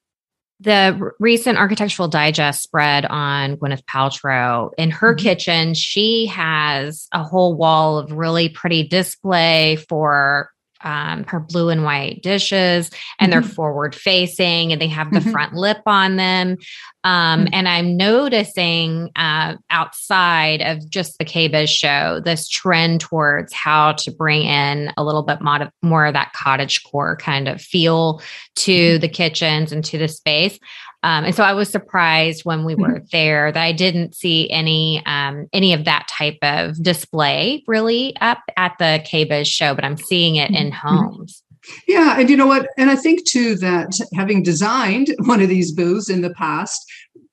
the 0.60 1.10
recent 1.18 1.58
architectural 1.58 2.08
digest 2.08 2.62
spread 2.62 3.04
on 3.04 3.56
gwyneth 3.56 3.84
paltrow 3.84 4.70
in 4.78 4.90
her 4.90 5.14
mm-hmm. 5.14 5.22
kitchen 5.22 5.74
she 5.74 6.26
has 6.26 7.08
a 7.12 7.22
whole 7.22 7.54
wall 7.54 7.98
of 7.98 8.12
really 8.12 8.48
pretty 8.48 8.82
display 8.82 9.76
for 9.88 10.50
um, 10.86 11.24
her 11.24 11.40
blue 11.40 11.68
and 11.68 11.82
white 11.82 12.22
dishes 12.22 12.90
and 13.18 13.32
mm-hmm. 13.32 13.40
they're 13.40 13.54
forward 13.54 13.94
facing 13.94 14.70
and 14.70 14.80
they 14.80 14.86
have 14.86 15.12
the 15.12 15.18
mm-hmm. 15.18 15.32
front 15.32 15.52
lip 15.52 15.82
on 15.84 16.14
them. 16.14 16.56
Um, 17.02 17.40
mm-hmm. 17.40 17.54
And 17.54 17.68
I'm 17.68 17.96
noticing 17.96 19.10
uh, 19.16 19.56
outside 19.68 20.62
of 20.62 20.88
just 20.88 21.18
the 21.18 21.24
KBIS 21.24 21.68
show, 21.68 22.20
this 22.24 22.48
trend 22.48 23.00
towards 23.00 23.52
how 23.52 23.92
to 23.92 24.12
bring 24.12 24.42
in 24.42 24.92
a 24.96 25.04
little 25.04 25.24
bit 25.24 25.40
mod- 25.40 25.72
more 25.82 26.06
of 26.06 26.14
that 26.14 26.32
cottage 26.32 26.84
core 26.84 27.16
kind 27.16 27.48
of 27.48 27.60
feel 27.60 28.22
to 28.54 28.72
mm-hmm. 28.72 29.00
the 29.00 29.08
kitchens 29.08 29.72
and 29.72 29.84
to 29.84 29.98
the 29.98 30.08
space. 30.08 30.58
Um, 31.06 31.24
and 31.24 31.36
so 31.36 31.44
I 31.44 31.52
was 31.52 31.70
surprised 31.70 32.44
when 32.44 32.64
we 32.64 32.74
were 32.74 33.00
there 33.12 33.52
that 33.52 33.62
I 33.62 33.70
didn't 33.70 34.16
see 34.16 34.50
any 34.50 35.04
um, 35.06 35.46
any 35.52 35.72
of 35.72 35.84
that 35.84 36.08
type 36.10 36.38
of 36.42 36.82
display 36.82 37.62
really 37.68 38.16
up 38.20 38.40
at 38.56 38.72
the 38.80 39.00
KBIS 39.06 39.46
show, 39.46 39.72
but 39.72 39.84
I'm 39.84 39.96
seeing 39.96 40.34
it 40.34 40.50
in 40.50 40.72
mm-hmm. 40.72 40.88
homes. 40.88 41.44
Yeah, 41.86 42.18
and 42.18 42.30
you 42.30 42.36
know 42.36 42.46
what? 42.46 42.68
And 42.78 42.90
I 42.90 42.96
think 42.96 43.24
too 43.24 43.56
that 43.56 43.92
having 44.14 44.42
designed 44.42 45.14
one 45.24 45.40
of 45.40 45.48
these 45.48 45.72
booths 45.72 46.10
in 46.10 46.20
the 46.20 46.34
past, 46.34 46.84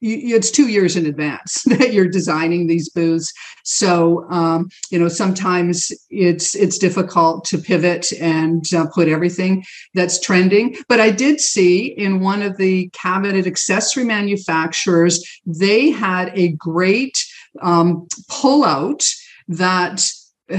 it's 0.01 0.51
two 0.51 0.67
years 0.67 0.95
in 0.97 1.05
advance 1.05 1.63
that 1.65 1.93
you're 1.93 2.07
designing 2.07 2.67
these 2.67 2.89
booths. 2.89 3.31
So 3.63 4.29
um, 4.29 4.69
you 4.91 4.99
know 4.99 5.07
sometimes 5.07 5.91
it's 6.09 6.55
it's 6.55 6.77
difficult 6.77 7.45
to 7.45 7.57
pivot 7.57 8.11
and 8.19 8.63
uh, 8.73 8.87
put 8.93 9.07
everything 9.07 9.63
that's 9.93 10.19
trending. 10.19 10.75
But 10.89 10.99
I 10.99 11.09
did 11.09 11.39
see 11.39 11.87
in 11.87 12.19
one 12.19 12.41
of 12.41 12.57
the 12.57 12.89
cabinet 12.89 13.47
accessory 13.47 14.03
manufacturers 14.03 15.23
they 15.45 15.91
had 15.91 16.31
a 16.37 16.49
great 16.53 17.17
um, 17.61 18.07
pullout 18.29 19.07
that 19.47 20.05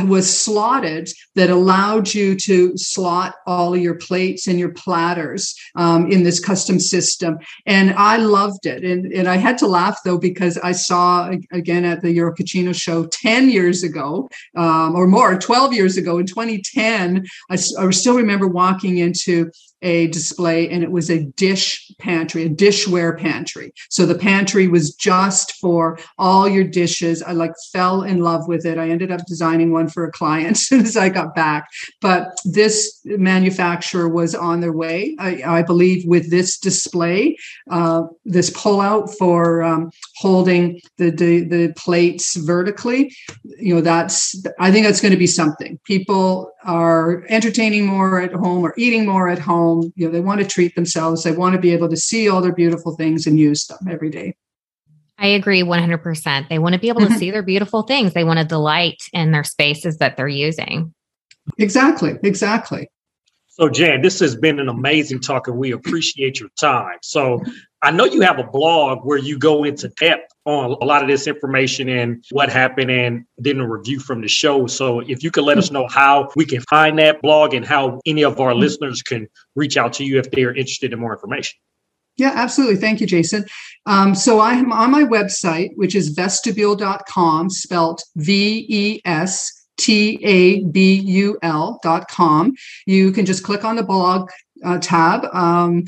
was 0.03 0.29
slotted 0.39 1.09
that 1.35 1.51
allowed 1.51 2.13
you 2.13 2.37
to 2.37 2.77
slot 2.77 3.35
all 3.47 3.77
your 3.77 3.95
plates 3.95 4.47
and 4.47 4.59
your 4.59 4.73
platters 4.73 5.55
um, 5.77 6.11
in 6.11 6.23
this 6.23 6.41
custom 6.41 6.81
system. 6.81 7.39
And 7.67 7.93
I 7.95 8.17
loved 8.17 8.67
it. 8.67 8.85
And, 8.85 9.13
and 9.13 9.29
I 9.29 9.37
had 9.37 9.59
to 9.59 9.67
laugh 9.67 10.01
though, 10.05 10.19
because 10.19 10.59
I 10.59 10.73
saw 10.73 11.31
again 11.53 11.85
at 11.85 12.03
the 12.03 12.17
Eurocucina 12.17 12.75
show 12.75 13.07
10 13.07 13.49
years 13.51 13.83
ago 13.83 14.29
um, 14.57 14.95
or 14.95 15.07
more, 15.07 15.39
12 15.39 15.73
years 15.73 15.97
ago 15.97 16.19
in 16.19 16.27
2010, 16.27 17.27
I, 17.51 17.55
I 17.55 17.91
still 17.91 18.17
remember 18.17 18.49
walking 18.49 18.99
into 18.99 19.51
a 19.85 20.09
display 20.09 20.69
and 20.71 20.83
it 20.83 20.91
was 20.91 21.11
a 21.11 21.25
dish 21.37 21.93
pantry, 21.99 22.45
a 22.45 22.49
dishware 22.49 23.17
pantry. 23.17 23.73
So 23.91 24.07
the 24.07 24.15
pantry 24.15 24.67
was 24.67 24.95
just 24.95 25.53
for 25.57 25.99
all 26.19 26.49
your 26.49 26.65
dishes. 26.65 27.23
I 27.23 27.33
like 27.33 27.53
fell 27.73 28.03
in 28.03 28.21
love 28.21 28.49
with 28.49 28.65
it. 28.65 28.79
I 28.79 28.89
ended 28.89 29.13
up 29.13 29.27
designing 29.27 29.73
one 29.73 29.89
for 29.89 30.05
a 30.05 30.11
client 30.11 30.51
as 30.53 30.67
soon 30.67 30.81
as 30.81 30.97
I 30.97 31.11
got 31.11 31.35
back. 31.35 31.69
But 32.01 32.29
this 32.45 33.01
manufacturer 33.05 34.09
was 34.09 34.35
on 34.35 34.61
their 34.61 34.73
way, 34.73 35.15
I, 35.19 35.43
I 35.59 35.63
believe, 35.63 36.07
with 36.07 36.31
this 36.31 36.59
display, 36.59 37.37
uh, 37.71 38.05
this 38.25 38.51
pullout 38.51 39.15
for 39.19 39.63
um, 39.63 39.91
holding 40.17 40.81
the, 40.97 41.11
the 41.11 41.45
the 41.45 41.73
plates 41.77 42.37
vertically. 42.37 43.15
You 43.59 43.75
know, 43.75 43.81
that's 43.83 44.43
I 44.59 44.73
think 44.73 44.87
that's 44.87 45.01
going 45.01 45.13
to 45.13 45.19
be 45.19 45.27
something. 45.27 45.79
People 45.85 46.51
are 46.65 47.25
entertaining 47.29 47.87
more 47.87 48.21
at 48.21 48.33
home 48.33 48.65
or 48.65 48.75
eating 48.77 49.05
more 49.07 49.29
at 49.29 49.39
home. 49.39 49.74
You 49.97 50.07
know, 50.07 50.11
they 50.11 50.21
want 50.21 50.41
to 50.41 50.47
treat 50.47 50.75
themselves. 50.75 51.23
They 51.23 51.33
want 51.33 51.55
to 51.55 51.61
be 51.61 51.73
able 51.73 51.89
to 51.89 51.97
see 51.97 52.29
all 52.29 52.41
their 52.41 52.55
beautiful 52.55 52.97
things 52.97 53.27
and 53.27 53.39
use 53.39 53.67
them 53.67 53.79
every 53.91 54.11
day. 54.11 54.35
I 55.19 55.29
agree 55.29 55.63
100%. 55.63 56.49
They 56.49 56.59
want 56.59 56.75
to 56.75 56.81
be 56.81 56.89
able 56.89 57.07
to 57.07 57.13
see 57.19 57.31
their 57.31 57.43
beautiful 57.43 57.83
things. 57.83 58.15
They 58.15 58.25
want 58.25 58.39
to 58.41 58.45
delight 58.45 59.03
in 59.13 59.31
their 59.31 59.45
spaces 59.45 59.99
that 59.99 60.17
they're 60.17 60.29
using. 60.29 60.93
Exactly. 61.59 62.15
Exactly. 62.23 62.89
So, 63.49 63.69
Jan, 63.69 64.03
this 64.03 64.19
has 64.19 64.35
been 64.35 64.59
an 64.59 64.69
amazing 64.69 65.21
talk, 65.21 65.47
and 65.47 65.57
we 65.57 65.71
appreciate 65.71 66.41
your 66.41 66.49
time. 66.59 66.99
So, 67.03 67.41
I 67.83 67.93
know 67.93 68.05
you 68.05 68.21
have 68.23 68.41
a 68.41 68.45
blog 68.45 69.05
where 69.05 69.19
you 69.19 69.39
go 69.39 69.63
into 69.63 69.89
depth 70.01 70.34
on 70.45 70.77
a 70.81 70.85
lot 70.85 71.03
of 71.03 71.09
this 71.09 71.27
information 71.27 71.89
and 71.89 72.25
what 72.31 72.51
happened, 72.51 72.91
and 72.91 73.25
then 73.39 73.61
a 73.61 73.69
review 73.69 73.99
from 73.99 74.21
the 74.21 74.29
show. 74.29 74.67
So, 74.67 75.01
if 75.01 75.23
you 75.23 75.31
could 75.31 75.45
let 75.45 75.59
us 75.59 75.71
know 75.71 75.87
how 75.89 76.31
we 76.37 76.45
can 76.45 76.61
find 76.63 76.99
that 76.99 77.23
blog 77.23 77.55
and 77.55 77.65
how 77.65 78.01
any 78.07 78.25
of 78.25 78.41
our 78.41 78.55
listeners 78.55 79.03
can 79.03 79.29
reach 79.57 79.77
out 79.77 79.93
to 79.95 80.05
you 80.05 80.19
if 80.19 80.31
they 80.31 80.45
are 80.45 80.55
interested 80.55 80.93
in 80.93 81.01
more 81.01 81.13
information. 81.13 81.59
Yeah, 82.17 82.33
absolutely. 82.35 82.77
Thank 82.77 83.01
you, 83.01 83.07
Jason. 83.07 83.45
Um, 83.87 84.15
so 84.15 84.39
I 84.39 84.53
am 84.53 84.73
on 84.73 84.91
my 84.91 85.03
website, 85.03 85.71
which 85.75 85.95
is 85.95 86.15
vestabul.com, 86.15 87.51
spelled 87.51 88.03
V 88.17 88.67
E 88.69 89.01
S 89.05 89.67
T 89.77 90.21
A 90.23 90.65
B 90.65 90.95
U 90.95 91.39
L 91.43 91.81
dot 91.83 92.09
com. 92.09 92.55
You 92.87 93.11
can 93.11 93.27
just 93.27 93.43
click 93.43 93.65
on 93.65 93.77
the 93.77 93.83
blog 93.83 94.31
uh, 94.65 94.79
tab. 94.79 95.25
Um, 95.35 95.85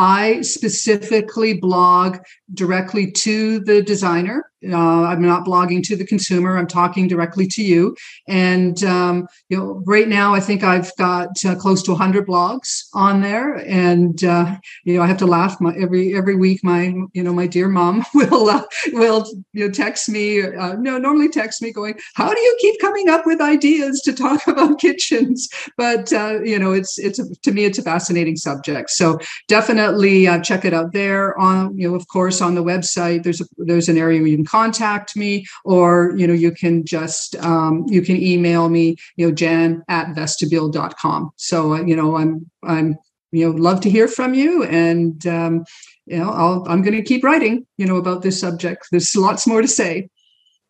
I 0.00 0.42
specifically 0.42 1.54
blog 1.54 2.18
directly 2.54 3.10
to 3.10 3.58
the 3.58 3.82
designer. 3.82 4.47
Uh, 4.66 5.04
I'm 5.04 5.22
not 5.22 5.44
blogging 5.44 5.84
to 5.84 5.96
the 5.96 6.06
consumer. 6.06 6.58
I'm 6.58 6.66
talking 6.66 7.06
directly 7.06 7.46
to 7.48 7.62
you. 7.62 7.96
And 8.26 8.82
um, 8.82 9.28
you 9.48 9.56
know, 9.56 9.82
right 9.86 10.08
now, 10.08 10.34
I 10.34 10.40
think 10.40 10.64
I've 10.64 10.94
got 10.96 11.28
uh, 11.44 11.54
close 11.54 11.82
to 11.84 11.92
100 11.92 12.26
blogs 12.26 12.86
on 12.92 13.20
there. 13.20 13.54
And 13.68 14.22
uh, 14.24 14.56
you 14.84 14.96
know, 14.96 15.02
I 15.02 15.06
have 15.06 15.18
to 15.18 15.26
laugh. 15.26 15.60
My, 15.60 15.74
every 15.76 16.14
every 16.16 16.34
week, 16.34 16.64
my 16.64 16.92
you 17.12 17.22
know, 17.22 17.32
my 17.32 17.46
dear 17.46 17.68
mom 17.68 18.04
will 18.14 18.48
uh, 18.48 18.64
will 18.92 19.26
you 19.52 19.66
know 19.66 19.72
text 19.72 20.08
me. 20.08 20.42
Uh, 20.42 20.74
no, 20.74 20.98
normally 20.98 21.28
text 21.28 21.62
me 21.62 21.72
going, 21.72 21.98
"How 22.14 22.32
do 22.32 22.40
you 22.40 22.58
keep 22.60 22.80
coming 22.80 23.08
up 23.08 23.26
with 23.26 23.40
ideas 23.40 24.00
to 24.02 24.12
talk 24.12 24.46
about 24.48 24.80
kitchens?" 24.80 25.48
But 25.76 26.12
uh, 26.12 26.40
you 26.42 26.58
know, 26.58 26.72
it's 26.72 26.98
it's 26.98 27.20
a, 27.20 27.24
to 27.42 27.52
me, 27.52 27.64
it's 27.64 27.78
a 27.78 27.82
fascinating 27.82 28.36
subject. 28.36 28.90
So 28.90 29.18
definitely 29.46 30.26
check 30.42 30.64
it 30.64 30.74
out 30.74 30.92
there. 30.92 31.38
On 31.38 31.78
you 31.78 31.88
know, 31.88 31.94
of 31.94 32.08
course 32.08 32.40
on 32.40 32.56
the 32.56 32.64
website 32.64 33.22
there's 33.22 33.40
a 33.40 33.44
there's 33.58 33.88
an 33.88 33.98
area 33.98 34.18
where 34.20 34.28
you 34.28 34.36
can 34.36 34.47
contact 34.48 35.16
me 35.16 35.44
or 35.64 36.12
you 36.16 36.26
know 36.26 36.34
you 36.34 36.50
can 36.50 36.84
just 36.84 37.36
um, 37.36 37.84
you 37.88 38.02
can 38.02 38.16
email 38.16 38.68
me 38.68 38.96
you 39.16 39.26
know 39.26 39.32
jan 39.32 39.82
at 39.88 40.08
vestabul.com 40.16 41.30
so 41.36 41.74
uh, 41.74 41.82
you 41.82 41.94
know 41.94 42.16
i'm 42.16 42.50
i'm 42.64 42.96
you 43.32 43.44
know 43.46 43.56
love 43.56 43.80
to 43.80 43.90
hear 43.90 44.08
from 44.08 44.34
you 44.34 44.64
and 44.64 45.26
um, 45.26 45.64
you 46.06 46.16
know 46.18 46.30
I'll, 46.30 46.64
i'm 46.68 46.82
going 46.82 46.96
to 46.96 47.02
keep 47.02 47.22
writing 47.22 47.66
you 47.76 47.86
know 47.86 47.96
about 47.96 48.22
this 48.22 48.40
subject. 48.40 48.88
There's 48.90 49.14
lots 49.16 49.46
more 49.46 49.62
to 49.62 49.68
say. 49.68 50.08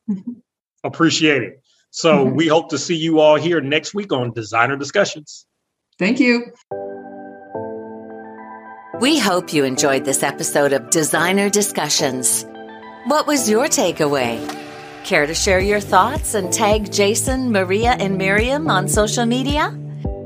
Appreciate 0.85 1.43
it. 1.43 1.63
So 1.91 2.27
mm-hmm. 2.27 2.37
we 2.41 2.47
hope 2.47 2.71
to 2.71 2.79
see 2.79 2.97
you 2.97 3.21
all 3.21 3.37
here 3.37 3.61
next 3.61 3.95
week 3.95 4.13
on 4.13 4.33
designer 4.33 4.77
discussions. 4.77 5.47
Thank 5.99 6.21
you. 6.21 6.53
We 9.01 9.19
hope 9.19 9.53
you 9.53 9.65
enjoyed 9.65 10.05
this 10.05 10.23
episode 10.23 10.73
of 10.73 10.91
Designer 10.91 11.49
Discussions. 11.49 12.45
What 13.09 13.27
was 13.27 13.49
your 13.49 13.65
takeaway? 13.69 14.37
Care 15.03 15.27
to 15.27 15.33
share 15.33 15.61
your 15.61 15.81
thoughts 15.81 16.35
and 16.35 16.53
tag 16.53 16.93
Jason, 16.93 17.51
Maria, 17.51 17.93
and 17.93 18.19
Miriam 18.19 18.69
on 18.69 18.87
social 18.87 19.25
media? 19.25 19.75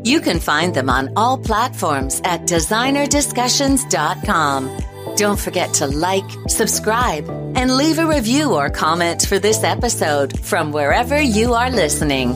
You 0.03 0.21
can 0.21 0.41
find 0.41 0.75
them 0.75 0.91
on 0.91 1.13
all 1.15 1.39
platforms 1.39 2.21
at 2.25 2.41
designerdiscussions.com. 2.41 4.79
Don't 5.15 5.39
forget 5.39 5.73
to 5.75 5.87
like, 5.87 6.29
subscribe, 6.49 7.29
and 7.55 7.77
leave 7.77 8.01
a 8.01 8.07
review 8.07 8.53
or 8.53 8.69
comment 8.69 9.29
for 9.29 9.39
this 9.39 9.63
episode 9.63 10.41
from 10.41 10.73
wherever 10.73 11.23
you 11.23 11.55
are 11.55 11.71
listening. 11.71 12.35